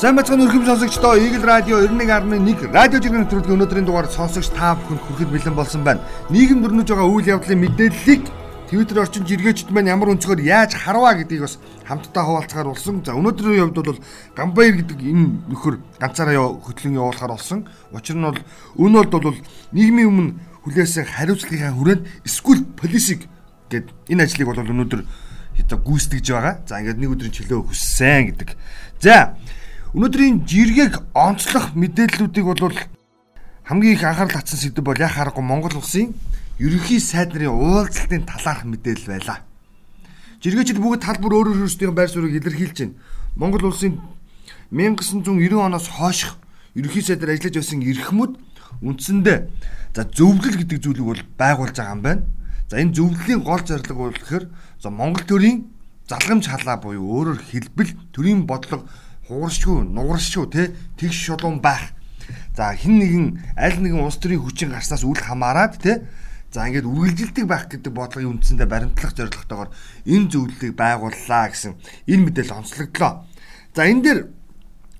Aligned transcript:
Сайн 0.00 0.16
бацхан 0.16 0.40
өрхөм 0.40 0.64
сонсогчдоо 0.64 1.18
Eagle 1.20 1.44
Radio 1.44 1.76
91.1 1.84 2.72
радио 2.72 2.96
жиргэн 3.04 3.20
нэвтрүүлгийн 3.20 3.52
өнөөдрийн 3.52 3.84
дугаар 3.84 4.08
сонсогч 4.08 4.48
та 4.56 4.72
бүхэнд 4.72 4.96
хүрэхэд 5.04 5.28
бэлэн 5.28 5.52
болсон 5.52 5.84
байна. 5.84 6.00
Нийгэм 6.32 6.64
дөрнөж 6.64 6.88
байгаа 6.88 7.04
үйл 7.04 7.28
явдлын 7.28 7.60
мэдээллийг 7.60 8.24
Twitter 8.72 8.96
орчин 9.04 9.28
жиргээчд 9.28 9.68
маань 9.68 9.92
ямар 9.92 10.16
өнцгөр 10.16 10.40
яаж 10.40 10.72
харваа 10.72 11.20
гэдгийг 11.20 11.44
бас 11.44 11.60
хамтдаа 11.84 12.24
хуваалцахаар 12.24 12.72
болсон. 12.72 13.04
За 13.04 13.12
өнөөдрийн 13.12 13.60
хувьд 13.60 13.76
бол 13.76 14.00
Гамбаяр 14.40 14.74
гэдэг 14.80 14.98
энэ 15.04 15.52
нөхөр 15.52 15.76
ганцаараа 16.00 16.48
хөтлөн 16.48 16.96
явуулахаар 16.96 17.36
болсон. 17.36 17.68
Учир 17.92 18.16
нь 18.16 18.24
бол 18.24 18.40
энэ 18.80 19.04
бол 19.04 19.36
нийгмийн 19.76 20.08
өмнө 20.08 20.32
хүлээсэн 20.64 21.12
хариуцлагын 21.12 21.76
хүрээнд 21.76 22.24
эсвэл 22.24 22.64
полисик 22.72 23.28
гэд 23.68 23.92
энэ 24.08 24.24
ажлыг 24.24 24.48
бол 24.48 24.64
өнөөдөр 24.64 25.04
одоо 25.60 25.78
гүйцэтгэж 25.84 26.26
байгаа. 26.32 26.64
За 26.64 26.80
ингээд 26.80 26.96
нэг 27.04 27.12
өдрийн 27.12 27.36
чөлөө 27.36 27.68
хүссэн 27.68 28.32
гэдэг. 28.32 28.56
За 29.04 29.36
Өнөөдрийн 29.90 30.46
жиргэг 30.46 31.02
онцлох 31.18 31.74
мэдээллүүдийг 31.74 32.46
бол 32.46 32.78
хамгийн 33.66 33.98
их 33.98 34.04
анхаарал 34.06 34.38
татсан 34.38 34.62
сэдв 34.62 34.86
бол 34.86 34.94
яг 34.94 35.18
харахгүй 35.18 35.42
Монгол 35.42 35.82
улсын 35.82 36.14
ерөнхий 36.62 37.02
сайд 37.02 37.34
нарын 37.34 37.50
уулзалтын 37.50 38.22
талаарх 38.22 38.62
мэдээлэл 38.70 39.10
байлаа. 39.10 39.42
Жиргээчид 40.46 40.78
бүгд 40.78 41.02
тал 41.02 41.18
бүр 41.18 41.42
өөрөөр 41.42 41.66
өөрсдийн 41.66 41.90
байр 41.90 42.06
суурийг 42.06 42.38
илэрхийлж 42.38 42.78
байна. 42.78 42.94
Монгол 43.34 43.66
улсын 43.66 43.98
1990 44.70 45.58
оноос 45.58 45.90
хойших 45.90 46.38
ерөнхий 46.78 47.02
сайдаар 47.02 47.34
ажиллаж 47.34 47.58
байсан 47.58 47.82
эрхмүүд 47.82 48.32
үндсэндээ 48.86 49.38
за 49.90 50.02
зөвлөл 50.06 50.54
гэдэг 50.54 50.78
зүйлийг 50.86 51.06
бол 51.10 51.22
байгуулж 51.34 51.74
байгаа 51.74 51.94
юм 51.98 52.02
байна. 52.06 52.22
За 52.70 52.78
энэ 52.78 52.94
зөвлөлийн 52.94 53.42
гол 53.42 53.66
зорилго 53.66 54.06
бол 54.06 54.14
гэхээр 54.14 54.46
за 54.78 54.88
Монгол 54.94 55.26
төрийн 55.26 55.66
залгамж 56.06 56.46
халаа 56.46 56.78
буюу 56.78 57.02
өөрөөр 57.10 57.42
хэлбэл 57.42 57.90
төрийн 58.14 58.46
бодлого 58.46 58.86
хугаршгүй, 59.30 59.86
нугаршгүй 59.86 60.46
те 60.50 60.62
тэгш 60.98 61.30
шулуун 61.30 61.62
байх. 61.62 61.94
За 62.58 62.74
хин 62.74 62.98
нэгэн 62.98 63.26
аль 63.54 63.78
нэгэн 63.78 64.02
улс 64.02 64.18
төрийн 64.18 64.42
хүчин 64.42 64.74
гарснаас 64.74 65.06
үл 65.06 65.14
хамааран 65.14 65.78
те 65.78 66.02
За 66.50 66.66
ингээд 66.66 66.82
үргэлжилдэг 66.82 67.46
байх 67.46 67.70
гэдэг 67.70 67.94
бодлогын 67.94 68.42
үндсэндээ 68.42 68.66
баримтлах 68.66 69.14
зорилготойгоор 69.14 69.70
энэ 70.02 70.30
зөвлөлийг 70.34 70.74
байгууллаа 70.74 71.46
гэсэн 71.46 71.78
энэ 72.10 72.22
мэдээлэл 72.26 72.58
онцлогдлоо. 72.58 73.22
За 73.70 73.86
энэ 73.86 74.02
дээр 74.02 74.20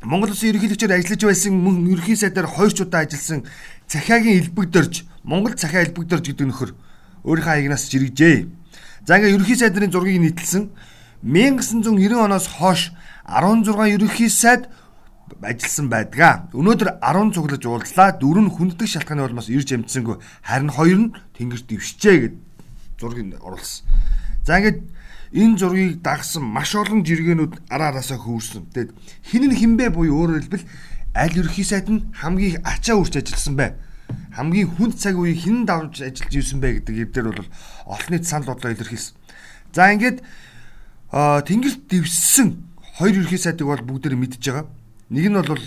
Монгол 0.06 0.31
Улсын 0.31 0.55
ерөнхийлөгчөөр 0.55 0.94
ажиллаж 0.94 1.22
байсан 1.27 1.59
мөн 1.59 1.91
ерөнхий 1.91 2.15
сайдаар 2.15 2.47
хоёр 2.47 2.70
удаа 2.70 3.03
ажилласан 3.03 3.42
цахиагийн 3.91 4.47
элбэгдэрж 4.47 4.94
Монгол 5.27 5.59
цахиа 5.59 5.91
элбэгдэрж 5.91 6.25
гэдэг 6.31 6.47
нөхөр 6.47 6.70
өөрийнхөө 7.27 7.50
хаягнаас 7.50 7.91
жиргэжээ. 7.91 8.47
За 9.11 9.19
ингээд 9.19 9.34
ерөнхий 9.34 9.59
сайдын 9.59 9.91
зургийг 9.91 10.22
нийтэлсэн 10.22 10.70
1990 11.27 12.15
оноос 12.15 12.47
хойш 12.47 12.94
16 13.27 13.95
ерөнхий 13.95 14.29
сайд 14.29 14.69
ажилласан 15.43 15.89
байдгаа. 15.89 16.51
Өнөөдөр 16.53 17.01
10 17.01 17.35
цуглаж 17.35 17.62
уулзлаа. 17.65 18.19
Дөрөв 18.19 18.45
нь 18.45 18.55
хүнддэг 18.55 18.89
шалтгааны 18.89 19.25
улмаас 19.25 19.49
ирж 19.49 19.73
амжсангүй. 19.77 20.19
Харин 20.43 20.71
хоёр 20.71 20.99
нь 20.99 21.12
тэнгэрт 21.39 21.71
ившчээ 21.71 22.17
гэд 22.21 22.35
зургийг 22.99 23.39
оруулсан. 23.39 23.87
За 24.45 24.59
ингээд 24.59 24.81
энэ 25.33 25.59
зургийг 25.59 26.03
дагсан 26.03 26.43
маш 26.43 26.75
олон 26.75 27.07
жиргэнүүд 27.07 27.71
ара 27.71 27.95
араасаа 27.95 28.19
хөвөрсөн. 28.19 28.67
Тэгээд 28.75 28.91
хин 29.25 29.43
нь 29.47 29.57
хинбэ 29.57 29.95
буюу 29.95 30.27
өөрөөр 30.27 30.43
хэлбэл 30.43 30.67
аль 31.15 31.39
ерхий 31.39 31.65
сайд 31.65 31.89
нь 31.89 32.11
хамгийн 32.15 32.62
ачаа 32.67 32.99
үрч 32.99 33.15
ажилласан 33.17 33.55
бай. 33.57 33.71
Хамгийн 34.34 34.75
хүнд 34.75 34.99
цаг 34.99 35.15
үеийг 35.15 35.39
хин 35.39 35.67
давж 35.67 36.03
ажиллаж 36.03 36.34
ирсэн 36.34 36.59
бай 36.59 36.83
гэдэг 36.83 37.15
эвдэр 37.15 37.27
бол 37.31 37.51
олон 37.87 38.11
нийт 38.11 38.27
санал 38.27 38.55
бодлоо 38.55 38.75
илэрхийлсэн. 38.75 39.15
За 39.71 39.91
ингээд 39.95 40.19
тэнгэрт 41.11 41.87
дэвссэн 41.87 42.70
хоёр 43.00 43.16
ерхий 43.16 43.41
сайдыг 43.41 43.65
бол 43.65 43.81
бүгдээр 43.81 44.12
мэдж 44.12 44.44
байгаа. 44.44 44.69
Нэг 45.09 45.33
нь 45.33 45.41
бол 45.41 45.65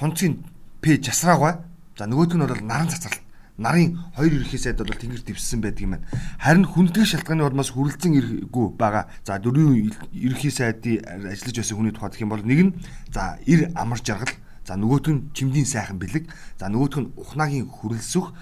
тунцгийн 0.00 0.40
П 0.80 0.96
жасраагаа. 0.96 1.60
За 1.92 2.08
нөгөөх 2.08 2.32
нь 2.32 2.40
бол 2.40 2.64
наран 2.64 2.88
цацрал. 2.88 3.20
Нарын 3.60 4.00
хоёр 4.16 4.32
ерхий 4.40 4.56
сайд 4.56 4.80
бол 4.80 4.88
тэнгэр 4.88 5.28
дэвссэн 5.28 5.60
байдаг 5.60 5.84
юм 5.84 6.00
байна. 6.00 6.08
Харин 6.40 6.64
хүндэтгэх 6.64 7.04
шалтгааны 7.04 7.44
улмаас 7.44 7.68
хүрэлцэн 7.68 8.16
иргүй 8.16 8.80
байгаа. 8.80 9.12
За 9.28 9.36
дөрвөн 9.36 9.92
ерхий 10.16 10.48
сайдын 10.48 11.04
ажиллаж 11.04 11.52
байсан 11.52 11.76
хүний 11.76 11.92
тухайд 11.92 12.16
юм 12.24 12.32
бол 12.32 12.40
нэг 12.40 12.60
нь 12.64 12.72
за 13.12 13.36
ир 13.44 13.68
амар 13.76 14.00
жаргал. 14.00 14.32
За 14.64 14.80
нөгөөх 14.80 15.12
нь 15.12 15.28
чимдийн 15.36 15.68
сайхан 15.68 16.00
бэлэг. 16.00 16.32
За 16.56 16.72
нөгөөх 16.72 16.96
нь 16.96 17.12
ухнаагийн 17.12 17.68
хүрэлсөх. 17.68 18.32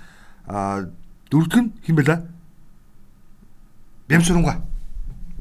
А 0.47 0.87
дөрөвдөг 1.27 1.59
нь 1.59 1.73
хэн 1.91 1.97
бэлээ? 1.99 2.19
Бямсуранга. 4.07 4.63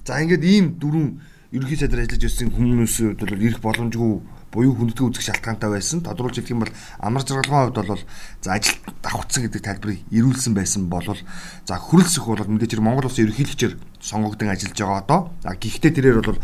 За 0.02 0.18
ингээд 0.18 0.44
ийм 0.44 0.82
дөрвөн 0.82 1.22
ерөнхий 1.52 1.76
сайдаар 1.76 2.08
ажиллаж 2.08 2.24
ирсэн 2.24 2.48
хүмүүсүүд 2.56 3.20
бол 3.28 3.44
ирэх 3.44 3.60
боломжгүй 3.60 4.12
буюу 4.56 4.72
хүндэтгэл 4.72 5.12
үзэх 5.12 5.28
шалтгаантай 5.28 5.68
байсан. 5.68 6.00
Тодруулж 6.00 6.40
хэлэх 6.40 6.56
юм 6.56 6.64
бол 6.64 6.72
амар 7.04 7.28
жаргалгын 7.28 7.76
хувьд 7.76 7.92
бол 7.92 8.04
за 8.40 8.56
ажил 8.56 8.80
давхцсан 9.04 9.44
гэдэг 9.52 9.60
тайлбарыг 9.60 10.00
ирүүлсэн 10.16 10.56
байсан 10.56 10.88
бол 10.88 11.04
за 11.04 11.76
хөрөлсөх 11.76 12.24
бол 12.24 12.40
мэдээж 12.56 12.72
хэрэг 12.72 12.88
Монгол 12.88 13.12
улсын 13.12 13.28
ерөнхийлөгчөөр 13.28 13.74
сонгогдсон 14.00 14.48
ажиллаж 14.48 14.80
байгаа 14.80 15.04
одоо. 15.04 15.20
За 15.44 15.52
гэхдээ 15.60 15.92
тэрээр 15.92 16.24
бол 16.24 16.40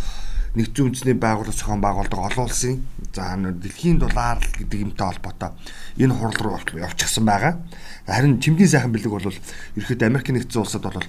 нэгдсэн 0.59 0.85
үндэсний 0.91 1.15
байгууллага 1.15 1.55
зохион 1.55 1.79
байгуулдаг 1.79 2.19
олон 2.27 2.43
улсын 2.51 2.75
за 3.15 3.31
дэлхийн 3.39 4.03
дулаар 4.03 4.43
гэдэг 4.43 4.91
юмтай 4.91 5.07
холбоотой 5.07 5.55
энэ 5.95 6.15
хурал 6.19 6.39
руу 6.43 6.59
явчихсан 6.83 7.23
байгаа. 7.23 7.63
Харин 8.03 8.43
чимдийн 8.43 8.67
сайхан 8.67 8.91
бэлэг 8.91 9.11
бол 9.11 9.23
ерөөхдөө 9.23 10.03
Америк 10.03 10.27
нэгдсэн 10.35 10.59
улсад 10.59 10.83
бол 10.83 10.99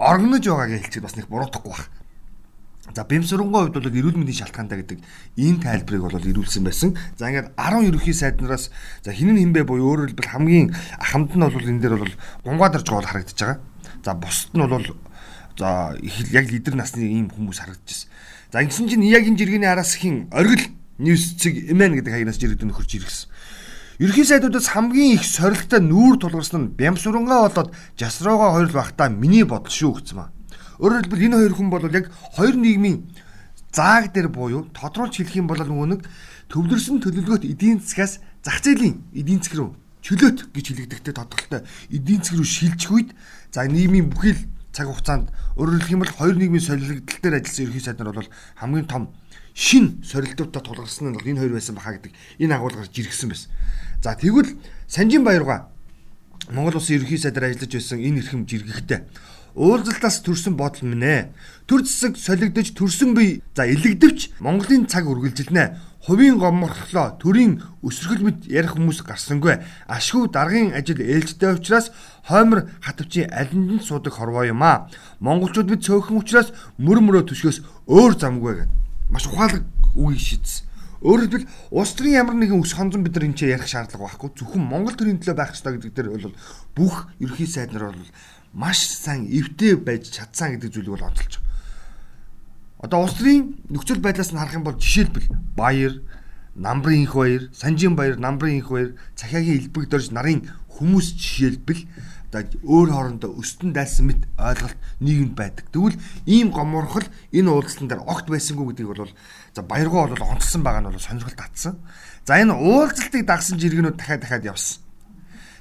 оргинож 0.00 0.44
байгаагийн 0.48 0.80
хэлчихэд 0.80 1.04
бас 1.04 1.16
нэг 1.20 1.28
буруутахгүй 1.28 1.76
байна 1.76 2.03
За 2.92 3.08
бэмсүрэнгой 3.08 3.72
хувьд 3.72 3.80
бол 3.80 3.88
эрүүл 3.88 4.20
мэндийн 4.20 4.44
шалтгаантай 4.44 4.84
гэдэг 4.84 5.00
энэ 5.40 5.62
тайлбарыг 5.64 6.04
бол 6.04 6.20
ирүүлсэн 6.20 6.68
байсан. 6.68 6.92
За 7.16 7.32
ингээд 7.32 7.56
10 7.56 7.88
ерөнхий 7.88 8.12
сайднараас 8.12 8.68
за 9.00 9.10
хин 9.16 9.32
нь 9.32 9.40
хинбэ 9.40 9.64
буюу 9.64 9.88
өөрөөр 10.04 10.12
хэлбэл 10.12 10.32
хамгийн 10.36 10.76
хамт 11.00 11.32
нь 11.32 11.40
бол 11.40 11.64
энэ 11.64 11.80
дээр 11.80 11.96
бол 11.96 12.14
гунгаадарж 12.44 12.84
байгаа 12.84 13.00
бол 13.00 13.08
харагдаж 13.08 13.38
байгаа. 13.40 13.58
За 14.04 14.12
бусд 14.12 14.52
нь 14.52 14.60
бол 14.68 14.84
за 15.56 15.96
яг 16.28 16.46
лидер 16.52 16.76
насны 16.76 17.08
ийм 17.08 17.32
хүмүүс 17.32 17.64
харагдаж 17.64 17.88
байна. 17.88 18.52
За 18.52 18.60
ингэсэн 18.60 18.88
чинь 18.92 19.08
яг 19.08 19.24
энэ 19.24 19.40
жиргэний 19.40 19.70
араас 19.72 19.96
хин 19.96 20.28
оргил 20.28 20.68
ньюс 21.00 21.40
цэг 21.40 21.72
эмэн 21.72 21.96
гэдэг 21.96 22.12
хаягнаас 22.12 22.36
жиргэд 22.36 22.68
нөхөрч 22.68 23.00
иргэсэн. 23.00 23.32
Ерхий 23.98 24.26
сайдуудаас 24.28 24.68
хамгийн 24.68 25.16
их 25.16 25.24
сорилттой 25.24 25.80
нүүр 25.80 26.18
тулгарсан 26.18 26.60
нь 26.60 26.72
Бямсурангаа 26.74 27.48
болоод 27.48 27.70
Жасроогоо 27.96 28.58
хоёр 28.58 28.70
багтаа 28.74 29.08
миний 29.08 29.46
бодол 29.46 29.70
шүү 29.70 30.02
гэсэн 30.02 30.16
маа. 30.18 30.34
Өөрөөр 30.84 31.08
хэлбэл 31.08 31.26
энэ 31.32 31.36
хоёр 31.40 31.54
хүн 31.56 31.68
бол 31.72 31.88
яг 31.88 32.12
хоёр 32.36 32.60
нийгмийн 32.60 33.08
зааг 33.72 34.12
дээр 34.12 34.28
буюу 34.28 34.68
тодруулж 34.76 35.16
хэлэх 35.16 35.40
юм 35.40 35.48
бол 35.48 35.56
нөгөө 35.56 35.88
нэг 35.96 36.00
төвлөрсөн 36.52 37.00
төлөвлөгөөт 37.00 37.48
эдийн 37.48 37.80
засгаас 37.80 38.20
зах 38.44 38.60
зээлийн 38.60 39.00
эдийн 39.16 39.40
засаг 39.40 39.56
руу 39.56 39.70
чөлөөт 40.04 40.52
гэж 40.52 40.66
хэлэгдэхтэй 40.68 41.14
тодорхойтой 41.16 41.64
эдийн 41.88 42.20
засаг 42.20 42.36
руу 42.36 42.44
шилжих 42.44 42.92
үед 42.92 43.10
за 43.48 43.64
нийгмийн 43.64 44.12
бүхэл 44.12 44.44
цаг 44.76 44.92
хугацаанд 44.92 45.32
өөрөөр 45.56 45.80
хэлэх 45.80 45.94
юм 45.96 46.02
бол 46.04 46.18
хоёр 46.20 46.36
нийгмийн 46.36 46.60
солилгодол 46.60 47.18
дээр 47.24 47.38
ажилласан 47.40 47.64
ерхий 47.64 47.80
сайд 47.80 47.98
нар 48.04 48.12
бол 48.12 48.30
хамгийн 48.60 48.84
том 48.84 49.02
шин 49.56 50.04
сорилтуудаа 50.04 50.60
тулгарсан 50.60 51.16
нь 51.16 51.18
энэ 51.24 51.40
хоёр 51.40 51.56
байсан 51.56 51.74
баха 51.78 51.96
гэдэг 51.96 52.12
энэ 52.44 52.54
агуулгаар 52.58 52.92
жиргсэн 52.92 53.32
байсан. 53.32 53.50
За 54.02 54.12
тэгвэл 54.18 54.58
Санжин 54.84 55.24
Баярга 55.24 55.72
Монгол 56.52 56.76
улсын 56.76 57.00
ерхий 57.00 57.16
сайдаар 57.16 57.54
ажиллаж 57.54 57.72
байсан 57.72 58.02
энэ 58.02 58.20
эрхэм 58.20 58.44
жиргэхтэй 58.44 59.06
уулзалтаас 59.54 60.22
төрсэн 60.26 60.58
бодол 60.58 60.90
минь. 60.90 61.30
Төр 61.66 61.86
зэсэг 61.86 62.18
солигдож 62.18 62.74
төрсөн 62.74 63.14
бие 63.14 63.40
за 63.54 63.64
илэгдэвч 63.70 64.38
Монголын 64.42 64.86
цаг 64.90 65.06
үргэлжилнэ. 65.06 65.78
Хувийн 66.04 66.36
гоморхлоо 66.36 67.16
төрийн 67.16 67.62
өсргөл 67.80 68.28
мэд 68.28 68.38
ярих 68.50 68.76
хүмүүс 68.76 69.00
гарсангүй. 69.08 69.64
Ашгүй 69.88 70.28
даргын 70.28 70.76
ажил 70.76 71.00
ээлжтэй 71.00 71.56
учраас 71.56 71.88
хоймор 72.28 72.68
хатвчийн 72.84 73.32
алинд 73.32 73.80
нь 73.80 73.80
суудаг 73.80 74.12
хорвоо 74.12 74.44
юм 74.44 74.60
аа. 74.60 74.92
Монголчууд 75.24 75.70
бид 75.72 75.80
цөөхөн 75.80 76.20
учраас 76.20 76.52
мөр 76.76 77.00
мөрөө 77.00 77.24
төшгөөс 77.32 77.88
өөр 77.88 78.12
замгүй 78.20 78.52
гэдэг. 78.68 78.76
Маш 79.08 79.24
ухаалаг 79.32 79.64
үгийг 79.96 80.20
шийдсэн. 80.20 80.68
Өөрөөр 81.04 81.28
хэлбэл 81.28 81.52
улс 81.68 81.92
төрийн 81.92 82.20
ямар 82.24 82.36
нэгэн 82.40 82.64
өс 82.64 82.72
хонзон 82.72 83.04
бид 83.04 83.12
нар 83.12 83.28
энэ 83.28 83.36
ч 83.36 83.44
ярих 83.44 83.68
шаардлага 83.68 84.08
байхгүй. 84.08 84.32
Зөвхөн 84.40 84.64
Монгол 84.64 84.96
төрийн 84.96 85.20
төлөө 85.20 85.36
байх 85.36 85.52
ёстой 85.52 85.76
гэдэг 85.76 85.92
дээр 85.92 86.08
бол 86.16 86.32
бүх 86.72 87.12
ерхий 87.20 87.44
сайд 87.44 87.76
нар 87.76 87.92
бол 87.92 88.08
маш 88.54 88.78
сайн 88.86 89.26
эвтэй 89.26 89.74
байж 89.76 90.14
чадсан 90.14 90.54
гэдэг 90.54 90.70
зүйлийг 90.70 90.94
бол 90.94 91.08
онцолж 91.10 91.42
байгаа. 91.42 91.52
Одоо 92.86 93.02
улс 93.02 93.18
төрийн 93.18 93.58
нөхцөл 93.68 93.98
байдлаас 93.98 94.30
нь 94.30 94.38
харах 94.38 94.54
юм 94.54 94.64
бол 94.64 94.78
жишээлбэл 94.78 95.28
Баяр, 95.58 95.98
Намрын 96.54 97.02
их 97.02 97.14
баяр, 97.14 97.50
Санжин 97.52 97.96
баяр, 97.96 98.16
Намрын 98.16 98.62
их 98.62 98.70
баяр, 98.70 98.94
цахиагийн 99.16 99.58
элбэг 99.58 99.90
дорж 99.90 100.14
нарын 100.14 100.46
хүмүүс 100.70 101.18
жишээлбэл 101.18 101.82
одоо 102.34 102.50
өөр 102.66 102.90
хоорондоо 102.90 103.30
өстөн 103.38 103.70
дайсан 103.72 104.10
мэт 104.10 104.26
ойлголт 104.38 104.78
нийгэмд 104.98 105.34
байдаг. 105.38 105.66
Тэгвэл 105.70 105.98
ийм 106.26 106.50
гоморхол 106.50 107.06
энэ 107.30 107.50
уулзалтан 107.50 107.88
дээр 107.88 108.02
огт 108.02 108.26
байсангүй 108.26 108.74
гэдгийг 108.74 108.90
бол 108.90 109.14
за 109.54 109.62
баяргоо 109.62 110.10
бол 110.10 110.30
онцлсан 110.34 110.62
байгаа 110.66 110.82
нь 110.82 110.90
бол 110.90 110.98
сонирхол 110.98 111.38
татсан. 111.38 111.78
За 112.26 112.42
энэ 112.42 112.58
уулзалтыг 112.58 113.22
дагсан 113.22 113.58
жиргэнүүд 113.62 113.96
дахиад 113.98 114.22
дахиад 114.26 114.44
явсан. 114.50 114.82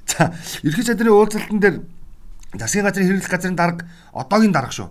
За 0.09 0.33
ерхий 0.65 0.81
сайдрын 0.81 1.13
уулзалтан 1.13 1.59
дээр 1.61 1.77
засгийн 2.59 2.85
газрын 2.85 3.07
хэрэглэх 3.07 3.31
газрын 3.31 3.55
дарга 3.55 3.87
одоогийн 4.13 4.53
дарга 4.53 4.71
шүү. 4.71 4.89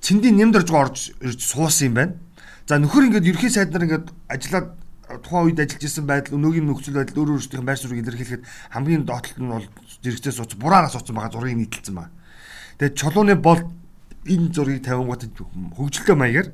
Цэндийн 0.00 0.36
нэмд 0.36 0.56
орж 0.56 0.70
орж 0.70 0.98
ирж 1.20 1.40
суусан 1.40 1.86
юм 1.88 1.94
байна. 1.94 2.14
За 2.68 2.78
нөхөр 2.78 3.08
ингээд 3.08 3.30
ерхий 3.30 3.50
сайд 3.50 3.72
нар 3.72 3.84
ингээд 3.84 4.06
ажиллаад 4.28 4.76
тухайн 5.18 5.50
үед 5.50 5.60
ажиллаж 5.60 5.84
исэн 5.84 6.06
байдал 6.06 6.38
өнөөгийн 6.38 6.66
нөхцөл 6.70 7.00
байдал 7.00 7.20
өөр 7.24 7.34
өөрсдийнх 7.34 7.62
нь 7.64 7.68
байр 7.68 7.80
суурийг 7.80 8.04
илэрхийлэхэд 8.06 8.46
хамгийн 8.70 9.04
доотлолт 9.04 9.40
нь 9.42 9.50
бол 9.50 9.66
жирэгцээ 10.06 10.32
сууц 10.32 10.54
бураараас 10.54 10.94
суудсан 10.94 11.16
байгаа 11.18 11.34
зургийг 11.34 11.58
нийтэлсэн 11.58 11.94
байна. 11.98 12.14
Тэгээд 12.78 12.98
чулууны 13.00 13.34
бол 13.34 13.60
энэ 14.28 14.54
зургийг 14.54 14.86
тавингууд 14.86 15.22
хөгжилтэй 15.74 16.16
маягаар 16.16 16.48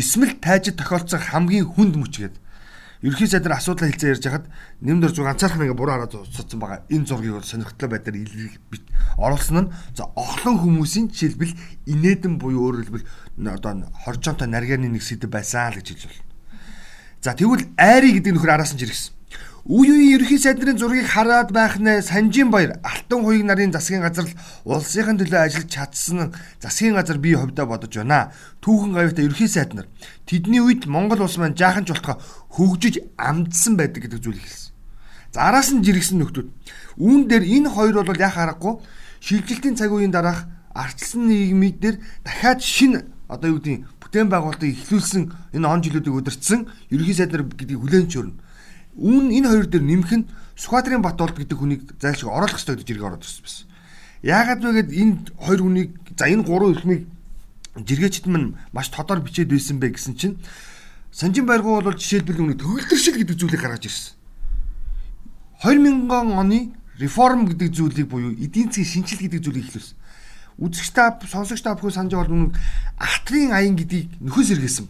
эсмэл 0.00 0.34
тайжид 0.40 0.80
тохиолдсон 0.80 1.20
хамгийн 1.20 1.68
хүнд 1.68 1.94
мөч 2.00 2.14
гэдэг 2.24 2.40
ерхий 3.04 3.28
сайдар 3.28 3.52
асуудал 3.52 3.92
хэлцээ 3.92 4.16
ярьж 4.16 4.24
хахад 4.24 4.48
нэмдэр 4.80 5.12
зур 5.12 5.28
ганцаархан 5.28 5.68
ингээ 5.68 5.76
буруу 5.76 5.92
хараад 5.92 6.16
цоцсон 6.16 6.58
байгаа. 6.58 6.88
Энэ 6.88 7.04
зургийг 7.04 7.36
бол 7.36 7.44
сонирхолтой 7.44 7.88
байдлаар 7.92 8.16
илэрхийлж 8.16 8.84
оруулсан 9.20 9.56
нь 9.68 9.72
за 9.92 10.08
олон 10.16 10.56
хүмүүсийн 10.64 11.12
жишээлбэл 11.12 11.54
инээдэн 11.84 12.40
буюу 12.40 12.72
өөрөөр 12.72 12.84
хэлбэл 12.88 13.08
одоо 13.44 13.72
хоржоонтой 13.92 14.48
нарганы 14.48 14.88
нэг 14.88 15.04
сэдв 15.04 15.28
байсан 15.28 15.70
л 15.70 15.78
гэж 15.78 15.86
хэлж 15.92 16.04
байна. 16.08 16.24
За 17.24 17.32
тэгвэл 17.32 17.72
айри 17.76 18.16
гэдэг 18.16 18.36
нөхөр 18.36 18.52
араас 18.56 18.72
нь 18.72 18.80
жиргсэн. 18.80 19.13
Үе 19.64 19.88
үе 19.88 20.20
ерхий 20.20 20.36
сайдрын 20.36 20.76
зургийг 20.76 21.08
хараад 21.08 21.48
байх 21.48 21.80
нэ 21.80 22.04
Санжин 22.04 22.52
баяр 22.52 22.76
Алтан 22.84 23.24
хуйг 23.24 23.48
нарын 23.48 23.72
засгийн 23.72 24.04
газар 24.04 24.28
л 24.28 24.36
улсынхын 24.68 25.16
төлөө 25.16 25.40
ажиллаж 25.40 25.72
чадсан 25.72 26.36
засгийн 26.60 26.92
газар 26.92 27.16
би 27.16 27.32
хувьдаа 27.32 27.64
бодож 27.64 27.96
байна. 27.96 28.28
Түүхэн 28.60 28.92
гавьта 28.92 29.24
ерхий 29.24 29.48
сайд 29.48 29.72
нар 29.72 29.88
тэдний 30.28 30.60
үед 30.60 30.84
Монгол 30.84 31.24
улс 31.24 31.40
маань 31.40 31.56
жаахан 31.56 31.88
ч 31.88 31.96
болтгоо 31.96 32.20
хөгжиж 32.60 33.08
амдсан 33.16 33.80
байдаг 33.80 34.04
гэдэг 34.04 34.20
зүйлийг 34.20 34.44
хэлсэн. 34.44 34.76
За 35.32 35.48
араас 35.48 35.72
нь 35.72 35.80
жиргсэн 35.80 36.20
нөхдүүд. 36.20 36.48
Үүн 37.00 37.24
дээр 37.24 37.48
энэ 37.48 37.72
хоёр 37.72 38.04
бол 38.04 38.20
яхаа 38.20 38.52
аргагүй 38.52 38.84
шилжилтийн 39.24 39.80
цаг 39.80 39.96
үеийн 39.96 40.12
дараах 40.12 40.44
арчилсан 40.76 41.24
нийгмийн 41.24 41.80
дээр 41.80 41.96
дахиад 42.20 42.60
шинэ 42.60 43.08
одоо 43.32 43.56
юу 43.56 43.64
гэдэг 43.64 43.88
бүтээн 43.96 44.28
байгуулалтыг 44.28 44.76
эхлүүлсэн 44.76 45.56
энэ 45.56 45.64
он 45.64 45.80
жилүүдийг 45.80 46.20
өдөртсөн 46.20 46.68
ерхий 46.92 47.16
сайд 47.16 47.32
нар 47.32 47.48
гэдгийг 47.48 47.80
хүлээн 47.80 48.12
зөвшөөрнө 48.12 48.44
Үүн 48.94 49.34
энэ 49.34 49.48
хоёр 49.50 49.66
дээр 49.66 49.84
нэмэх 49.84 50.12
нь 50.14 50.26
Сүхбаатарын 50.54 51.02
Батболд 51.02 51.34
гэдэг 51.34 51.58
хүнийг 51.58 51.82
зайлшгүй 51.98 52.30
оруулах 52.30 52.54
хэрэгтэй 52.54 52.78
гэж 52.78 52.88
иргэ 52.94 53.06
ороод 53.10 53.26
ирсэн 53.26 53.42
байсан. 53.42 53.66
Яагаад 54.22 54.60
вэ 54.62 54.70
гэд 54.78 54.90
энэ 54.94 55.14
хоёр 55.34 55.60
хүнийг 55.66 55.90
за 56.14 56.30
энэ 56.30 56.46
гурван 56.46 56.74
эрхмийг 56.78 57.02
жиргээчд 57.74 58.30
мань 58.30 58.54
маш 58.70 58.88
тодор 58.94 59.18
бичээд 59.18 59.50
байсан 59.50 59.82
бэ 59.82 59.98
гэсэн 59.98 60.14
чинь 60.14 60.38
Санжин 61.10 61.46
байргуу 61.46 61.82
бол 61.82 61.98
жишээлбэл 61.98 62.38
үүний 62.38 62.58
төгөлдршил 62.58 63.18
гэдэг 63.18 63.38
зүйлийг 63.38 63.62
гаргаж 63.62 63.86
ирсэн. 63.86 64.14
2000 65.62 66.10
оны 66.10 66.74
реформ 66.98 67.46
гэдэг 67.50 67.70
зүйлийг 67.74 68.10
буюу 68.10 68.34
эдийн 68.34 68.70
засгийн 68.70 69.06
шинжил 69.06 69.22
гэдэг 69.22 69.42
зүйлийг 69.42 69.66
эхлүүлсэн. 69.70 69.98
Үзэгч 70.58 70.90
та 70.94 71.18
сонсогч 71.18 71.62
та 71.62 71.74
бүхэн 71.74 72.06
санаж 72.06 72.14
бол 72.14 72.54
ахтрын 72.98 73.50
аян 73.54 73.74
гэдгийг 73.74 74.10
нөхөс 74.22 74.54
эргээсэн 74.54 74.86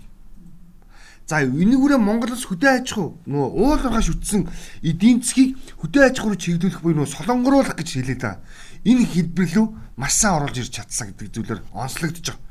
За 1.25 1.41
энэгүүрээ 1.41 1.97
Монгол 1.97 2.37
улс 2.37 2.44
хөдөө 2.44 2.71
аж 2.85 2.93
ахуй 2.93 3.17
нөгөө 3.25 3.49
уул 3.56 3.81
уурхай 3.81 4.05
шүтсэн 4.05 4.44
эдийн 4.85 5.25
засгийг 5.25 5.56
хөдөө 5.81 6.03
аж 6.05 6.17
ахуйр 6.21 6.37
чиглүүлэх 6.37 6.85
буюу 6.85 7.00
нөгөө 7.00 7.15
солонгоруулах 7.17 7.76
гэж 7.81 7.88
хэлээд 7.97 8.21
байгаа. 8.21 8.44
Энэ 8.85 9.09
хэлбэрлүү 9.09 9.67
маш 9.97 10.12
сайн 10.21 10.37
оруулж 10.37 10.61
ирж 10.61 10.73
чадсан 10.76 11.17
гэдэг 11.17 11.32
зүйлээр 11.32 11.61
онцлогдож 11.73 12.29
байгаа. 12.29 12.44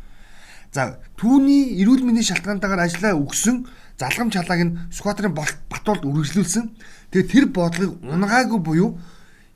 За 0.73 0.81
түүний 1.21 1.77
эрүүл 1.85 2.01
мэндийн 2.01 2.33
шалтгаантайгаар 2.33 2.81
ажиллаа 2.89 3.13
өгсөн 3.13 3.69
залгам 4.01 4.33
чалааг 4.33 4.61
нь 4.65 4.75
Сүхбаатарын 4.89 5.37
Батуулд 5.37 6.01
үргэлжлүүлсэн. 6.09 6.65
Тэгээ 7.13 7.29
тэр 7.29 7.45
бодлогыг 7.53 8.01
унгаагүй 8.01 8.57
буюу 8.57 8.97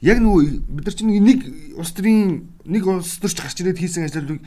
яг 0.05 0.21
нөгөө 0.21 0.61
бид 0.77 0.85
нар 0.85 0.93
чинь 0.93 1.09
нэг 1.09 1.41
улс 1.73 1.89
төрийн 1.97 2.53
нэг 2.69 2.85
улс 2.85 3.17
төрч 3.17 3.41
гарч 3.41 3.57
ирээд 3.65 3.81
хийсэн 3.81 4.05
ажлыг 4.05 4.45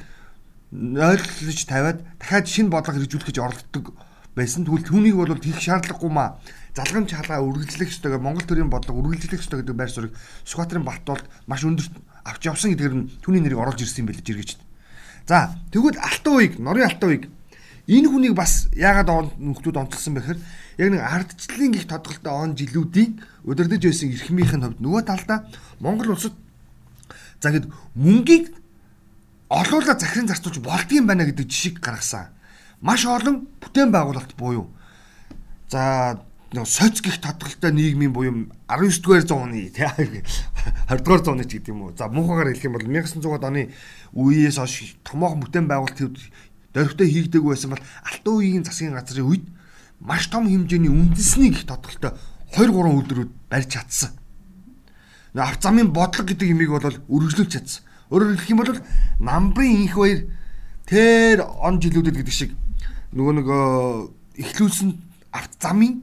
ойлгож 0.71 1.61
тавиад 1.67 2.07
дахиад 2.23 2.47
шинэ 2.47 2.71
бодлого 2.71 3.03
хэрэгжүүлэх 3.03 3.35
гэж 3.35 3.39
оролддог 3.43 3.99
байсан. 4.35 4.65
Тэгвэл 4.65 4.87
түүнийг 4.87 5.17
бол 5.17 5.35
хийх 5.39 5.61
шаардлагагүй 5.61 6.11
маа. 6.11 6.39
Залгамж 6.77 7.11
халаа 7.11 7.43
үргэлжлэх 7.43 7.91
ёстойгоо 7.91 8.23
Монгол 8.23 8.47
төрийн 8.47 8.71
бодлого 8.71 9.03
үргэлжлэх 9.03 9.43
ёстой 9.43 9.61
гэдэг 9.61 9.75
байр 9.75 9.91
суурийг 9.91 10.15
Сүхбаатарын 10.47 10.87
Балтуулд 10.87 11.27
маш 11.51 11.67
өндөр 11.67 11.91
авч 12.23 12.43
явсан 12.47 12.71
гэдгээр 12.73 12.95
нь 12.95 13.09
түүний 13.27 13.43
нэрийг 13.43 13.59
оруулж 13.59 13.83
ирсэн 13.83 14.07
юм 14.07 14.15
билээ 14.15 14.23
жиргэж. 14.23 14.51
За 15.27 15.51
тэгвэл 15.75 15.99
Алтан 15.99 16.35
уйг, 16.39 16.63
Норын 16.63 16.87
Алтан 16.87 17.11
уйг 17.11 17.25
энэ 17.91 18.07
хүнийг 18.07 18.35
бас 18.39 18.71
яагаад 18.71 19.35
нөхдүүд 19.43 19.77
онцлсан 19.83 20.15
бэхээр 20.15 20.39
яг 20.79 20.89
нэг 20.95 21.03
ардчлалын 21.03 21.75
гих 21.75 21.91
тодголтой 21.91 22.33
он 22.33 22.55
жилүүдийн 22.55 23.19
удирдах 23.43 23.83
байсан 23.83 24.15
эрхмийнх 24.15 24.55
нь 24.55 24.63
хувьд 24.63 24.79
нөгөө 24.79 25.03
талдаа 25.11 25.39
Монгол 25.83 26.15
улсад 26.15 26.39
за 27.43 27.51
гэд 27.51 27.67
мөнгийг 27.99 28.55
олоола 29.51 29.99
захиран 29.99 30.31
зарцуулж 30.31 30.63
болдгийм 30.63 31.11
байна 31.11 31.27
гэдэг 31.27 31.51
жишийг 31.51 31.83
гаргасан 31.83 32.31
маш 32.81 33.05
олон 33.05 33.47
бүтээн 33.61 33.93
байгуулалт 33.93 34.33
буюу 34.37 34.73
за 35.69 36.21
нэг 36.53 36.67
соц 36.67 37.01
гих 37.05 37.21
тодголтой 37.21 37.73
нийгмийн 37.73 38.13
буюу 38.13 38.49
19-р 38.67 39.23
зууны 39.29 39.69
тий 39.69 39.85
20-р 39.85 41.21
зууны 41.23 41.45
ч 41.45 41.61
гэдэг 41.61 41.69
юм 41.69 41.83
уу. 41.83 41.95
За 41.95 42.09
муухагаар 42.09 42.51
хэлэх 42.51 42.65
юм 42.65 42.75
бол 42.75 42.89
1900-аад 42.89 43.45
оны 43.45 43.71
үеэс 44.17 44.59
хойш 44.59 44.97
томоохон 45.05 45.45
бүтээн 45.45 45.69
байгуулалтууд 45.69 46.17
дөрвтэй 46.75 47.09
хийгдэг 47.13 47.45
байсан 47.45 47.71
бол 47.77 47.85
алтан 48.03 48.35
үеийн 48.35 48.65
засгийн 48.65 48.97
газрын 48.97 49.29
үед 49.29 49.45
маш 50.01 50.27
том 50.33 50.49
хэмжээний 50.49 50.91
үндэсний 50.91 51.53
гих 51.53 51.69
тодголтой 51.69 52.17
2 52.57 52.67
3 52.67 52.97
үйлдвэрүүд 52.97 53.31
барьж 53.47 53.69
чадсан. 53.77 54.11
Нэг 55.37 55.45
авт 55.45 55.63
замын 55.63 55.93
бодлого 55.93 56.27
гэдэг 56.27 56.49
юмыг 56.51 56.71
бол 56.73 56.99
үргэлжлүүлж 57.07 57.53
чадсан. 57.53 57.85
Өөрөөр 58.11 58.35
хэлэх 58.41 58.51
юм 58.51 58.59
бол 58.59 58.75
намбрын 59.23 59.87
инх 59.87 59.95
баяр 59.95 60.27
тэр 60.89 61.47
он 61.47 61.79
жилүүдэд 61.79 62.17
гэдэг 62.19 62.35
шиг 62.35 62.51
нөгөө 63.13 63.35
нэг 63.39 63.49
эхлүүлсэн 64.39 64.91
авт 65.35 65.53
замын 65.59 66.03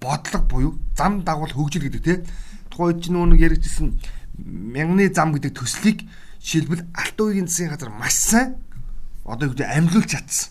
бодлого 0.00 0.44
буюу 0.46 0.72
зам 0.96 1.22
дагуул 1.22 1.52
хөгжил 1.54 1.86
гэдэг 1.86 2.26
тухайн 2.70 2.94
үед 2.94 3.02
чинь 3.02 3.14
нөгөө 3.14 3.30
нэг 3.34 3.40
яригдсан 3.46 3.94
мянганы 4.38 5.10
зам 5.14 5.34
гэдэг 5.34 5.54
төслийг 5.54 6.06
жишээлбэл 6.42 6.86
алт 6.94 7.18
үеийн 7.18 7.46
засгийн 7.46 7.74
газар 7.74 7.90
маш 7.90 8.14
сайн 8.14 8.58
одоо 9.24 9.50
юу 9.50 9.54
гэдэг 9.54 9.68
амьлуулж 9.68 10.10
чадсан. 10.10 10.50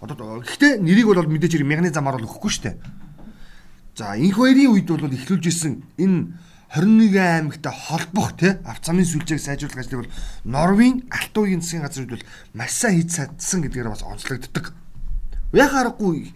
Одоо 0.00 0.42
гэхдээ 0.42 0.78
нэрийг 0.82 1.06
бол 1.06 1.22
мэдээж 1.22 1.52
хэрэг 1.58 1.68
мянганы 1.68 1.90
замаар 1.94 2.18
бол 2.18 2.26
өгөхгүй 2.26 2.50
шүү 2.50 2.64
дээ. 2.66 2.76
За 3.96 4.16
энх 4.16 4.36
хоёрын 4.36 4.70
үед 4.74 4.88
бол 4.90 5.12
эхлүүлж 5.12 5.46
исэн 5.46 5.82
энэ 5.98 6.34
21 6.70 7.18
аймагтай 7.18 7.74
холбох 7.74 8.38
тий 8.38 8.54
авт 8.62 8.86
замын 8.86 9.06
сүлжээг 9.06 9.42
сайжруулах 9.42 9.82
ажлыг 9.82 10.06
бол 10.06 10.14
Норвегийн 10.46 11.10
алт 11.10 11.34
үеийн 11.34 11.62
засгийн 11.62 11.82
газрууд 11.82 12.14
бол 12.14 12.26
маш 12.54 12.72
сайн 12.78 13.02
хийж 13.02 13.10
чадсан 13.18 13.66
гэдгээр 13.66 13.90
бас 13.90 14.06
онцлогддог. 14.06 14.70
Яг 15.52 15.74
аргагүй. 15.74 16.32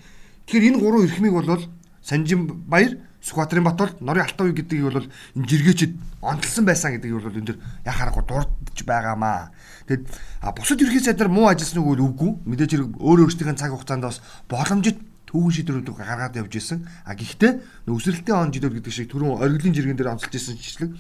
Тэгэхээр 0.47 0.69
энэ 0.75 0.81
гурван 0.81 1.07
эрхмийг 1.07 1.35
бол 1.35 1.67
Санжин 2.05 2.47
Баяр, 2.69 2.99
Сүхбаатарын 3.25 3.65
Батбол, 3.65 3.97
Норын 4.01 4.29
Алтан 4.29 4.53
үе 4.53 4.59
гэдгийг 4.59 4.85
бол 4.85 5.09
энэ 5.09 5.49
жиргээчд 5.49 5.93
онцлсан 6.21 6.65
байсан 6.69 6.93
гэдгийг 6.99 7.17
бол 7.17 7.33
энэ 7.33 7.49
дэр 7.55 7.59
яг 7.87 7.97
аргагүй 7.97 8.25
дурдж 8.29 8.79
байгаамаа. 8.85 9.55
Тэгэд 9.89 10.05
а 10.45 10.53
бусад 10.53 10.83
ерхий 10.85 11.01
сайдар 11.01 11.33
муу 11.33 11.49
ажилласан 11.49 11.81
үг 11.81 11.97
үгүй. 11.97 12.31
Мэдээж 12.45 12.71
хэрэг 12.77 12.91
өөр 13.01 13.25
өөрсдийнхээ 13.25 13.57
цаг 13.57 13.73
хугацаанд 13.73 14.05
бас 14.05 14.21
боломжит 14.53 15.01
түүхэн 15.25 15.55
шийдвэрүүд 15.57 15.89
гаргаад 15.97 16.37
явж 16.37 16.53
исэн. 16.61 16.85
А 17.09 17.17
гэхдээ 17.17 17.89
өсрэлтийн 17.89 18.37
он 18.37 18.53
жилүүд 18.53 18.77
гэдэг 18.85 18.93
шиг 18.93 19.09
түрүүн 19.09 19.41
оргилын 19.41 19.73
жиргэн 19.73 19.97
дээр 19.97 20.13
онцолж 20.13 20.37
исэн 20.37 20.61
жичлэг 20.61 20.93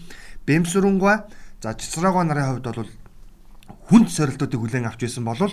Бэмсүрэнгаа 0.48 1.28
за 1.60 1.76
Чицраагаа 1.76 2.24
нарын 2.24 2.58
хувьд 2.58 2.66
бол 2.72 2.90
хүнд 3.88 4.08
сорилтуудыг 4.08 4.60
хүлээн 4.60 4.88
авч 4.88 5.04
исэн 5.04 5.24
болол 5.24 5.52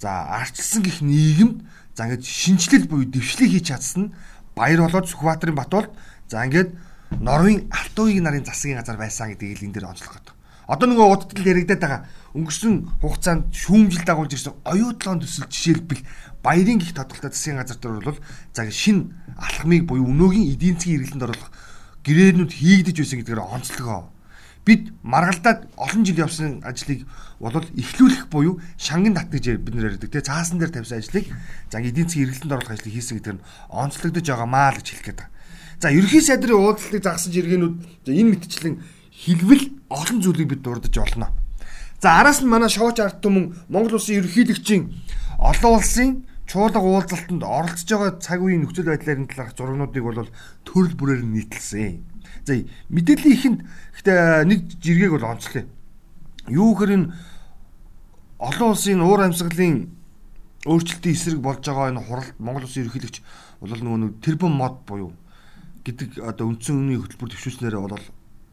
за 0.00 0.10
арчилсан 0.32 0.82
гих 0.82 1.00
нийгэмд 1.04 1.60
За 2.00 2.08
ингээд 2.08 2.24
шинжилэл 2.24 2.88
буюу 2.88 3.04
дэвшлиг 3.04 3.52
хийж 3.52 3.76
чадсан 3.76 4.08
нь 4.08 4.12
баяр 4.56 4.88
болоод 4.88 5.04
Сүхбаатарын 5.04 5.52
Батуулд 5.52 5.92
за 6.32 6.48
ингээд 6.48 6.72
Норвегийн 7.20 7.68
Алтуугийн 7.68 8.24
нарын 8.24 8.48
засгийн 8.48 8.80
газар 8.80 8.96
байсан 8.96 9.36
гэдгийг 9.36 9.60
л 9.60 9.64
энэ 9.68 9.76
дээр 9.76 9.92
онцлох 9.92 10.16
гэдэг. 10.16 10.32
Одоо 10.64 10.86
нөгөө 10.88 11.12
удтал 11.12 11.44
яригадаад 11.44 11.84
байгаа 11.84 12.00
өнгөрсөн 12.40 13.04
хугацаанд 13.04 13.52
шүүмжил 13.52 14.08
дагуулж 14.08 14.32
ирсэн 14.32 14.56
оюутлын 14.64 15.20
төсөл 15.20 15.44
жишээлбэл 15.52 16.00
баярын 16.40 16.80
гих 16.80 16.96
тодголтой 16.96 17.36
засгийн 17.36 17.60
газар 17.60 17.76
дээр 17.76 18.00
бол 18.00 18.20
за 18.56 18.64
шин 18.72 19.12
алхмыг 19.36 19.84
буюу 19.84 20.08
өнөөгийн 20.08 20.56
эдийн 20.56 20.80
засгийн 20.80 21.04
эргэлтэнд 21.04 21.26
оруулах 21.28 21.52
гэрээнүүд 22.00 22.52
хийгдэж 22.56 22.96
байсан 22.96 23.18
гэдгээр 23.20 23.44
онцлогоо 23.44 24.08
бид 24.64 24.92
маргалдаад 25.02 25.68
олон 25.76 26.04
жил 26.04 26.20
явсан 26.20 26.60
ажлыг 26.62 27.06
бол 27.40 27.64
эхлүүлэх 27.74 28.28
буюу 28.28 28.60
шангин 28.76 29.16
тат 29.16 29.32
гэж 29.32 29.56
бид 29.58 29.74
нэр 29.74 29.96
ярьдаг 29.96 30.10
тий 30.12 30.20
цаасан 30.20 30.60
дээр 30.60 30.70
тавьсан 30.70 31.00
ажлыг 31.00 31.26
за 31.72 31.80
эдийн 31.80 32.06
засгийн 32.06 32.28
эргэлтэнд 32.28 32.52
оруулах 32.52 32.74
ажлыг 32.76 32.92
хийсэн 32.92 33.16
гэдэг 33.18 33.34
нь 33.40 33.44
онцлогдож 33.72 34.26
байгаамаа 34.28 34.70
л 34.70 34.78
гэж 34.78 34.88
хэлэх 34.92 35.06
гээд 35.08 35.20
байна. 35.24 35.32
За 35.80 35.88
ерхий 35.88 36.20
сайдрын 36.20 36.60
уудлалыг 36.60 37.02
загсан 37.02 37.32
жиргэнүүд 37.32 37.74
энэ 38.12 38.30
мэтчлэн 38.36 38.74
хэлбэл 39.10 39.64
олон 39.88 40.18
зүйлийг 40.20 40.48
бид 40.52 40.60
дурдж 40.60 40.92
олно. 41.00 41.32
За 42.04 42.20
араас 42.20 42.44
нь 42.44 42.48
манай 42.48 42.68
шууч 42.68 43.00
ард 43.00 43.24
түмэн 43.24 43.56
Монгол 43.72 43.96
улсын 43.96 44.20
ерөнхийлөгчийн 44.20 44.92
олон 45.40 45.72
улсын 45.80 46.08
чуулга 46.50 46.82
уулзалтанд 46.82 47.46
оролцож 47.46 47.86
байгаа 47.86 48.18
цаг 48.18 48.42
үеийн 48.42 48.66
нөхцөл 48.66 48.90
байдлын 48.90 49.30
талаарх 49.30 49.54
зургнуудыг 49.54 50.02
бол 50.02 50.26
төрөл 50.66 50.98
бүрээр 50.98 51.22
нь 51.22 51.34
нийтэлсэн. 51.38 52.02
За 52.42 52.58
мэдээллийн 52.90 53.36
ихэнд 53.38 53.60
гэхдээ 53.94 54.50
нэг 54.50 54.60
жиргэг 54.82 55.14
бол 55.14 55.30
онцлоо. 55.30 55.62
Юу 56.50 56.74
гэхээр 56.74 56.94
энэ 56.98 57.14
олон 58.42 58.68
улсын 58.74 58.98
уур 58.98 59.22
амьсгалын 59.22 59.94
өөрчлөлтийн 60.66 61.14
эсрэг 61.14 61.38
болж 61.38 61.62
байгаа 61.62 61.94
энэ 61.94 62.02
хуралд 62.02 62.34
Монгол 62.42 62.66
улсын 62.66 62.82
ерөнхийлөгч 62.82 63.16
бол 63.62 63.70
нөгөө 63.70 64.18
тэрбум 64.18 64.54
мод 64.58 64.82
буюу 64.90 65.14
гэдэг 65.86 66.18
одоо 66.18 66.50
үндсэн 66.50 66.74
үнийн 66.74 67.00
хөтөлбөр 67.06 67.30
төвшүүлснээр 67.30 67.78
бол 67.78 67.94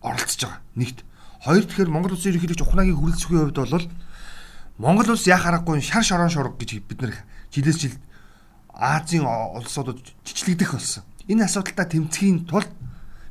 оролцож 0.06 0.42
байгаа. 0.46 0.62
Нэгт. 0.78 1.02
Хоёр 1.42 1.66
тэгэхээр 1.66 1.90
Монгол 1.90 2.14
улсын 2.14 2.30
ерөнхийлөгч 2.38 2.62
Ухнагийн 2.62 2.94
хүрэлцэхийн 2.94 3.42
хувьд 3.42 3.58
бол 3.58 3.90
Монгол 4.78 5.10
улс 5.18 5.26
яах 5.26 5.50
аргагүй 5.50 5.82
шар 5.82 6.06
шорон 6.06 6.30
шураг 6.30 6.62
гэж 6.62 6.86
бид 6.86 7.02
нэр 7.02 7.18
жилээс 7.52 7.78
жил 7.80 7.96
Азийн 8.74 9.26
улсуудад 9.26 10.00
жижиглэгдэх 10.26 10.72
болсон. 10.74 11.04
Энэ 11.28 11.46
асуудалтай 11.46 11.86
тэмцэхийн 11.86 12.46
тулд 12.46 12.70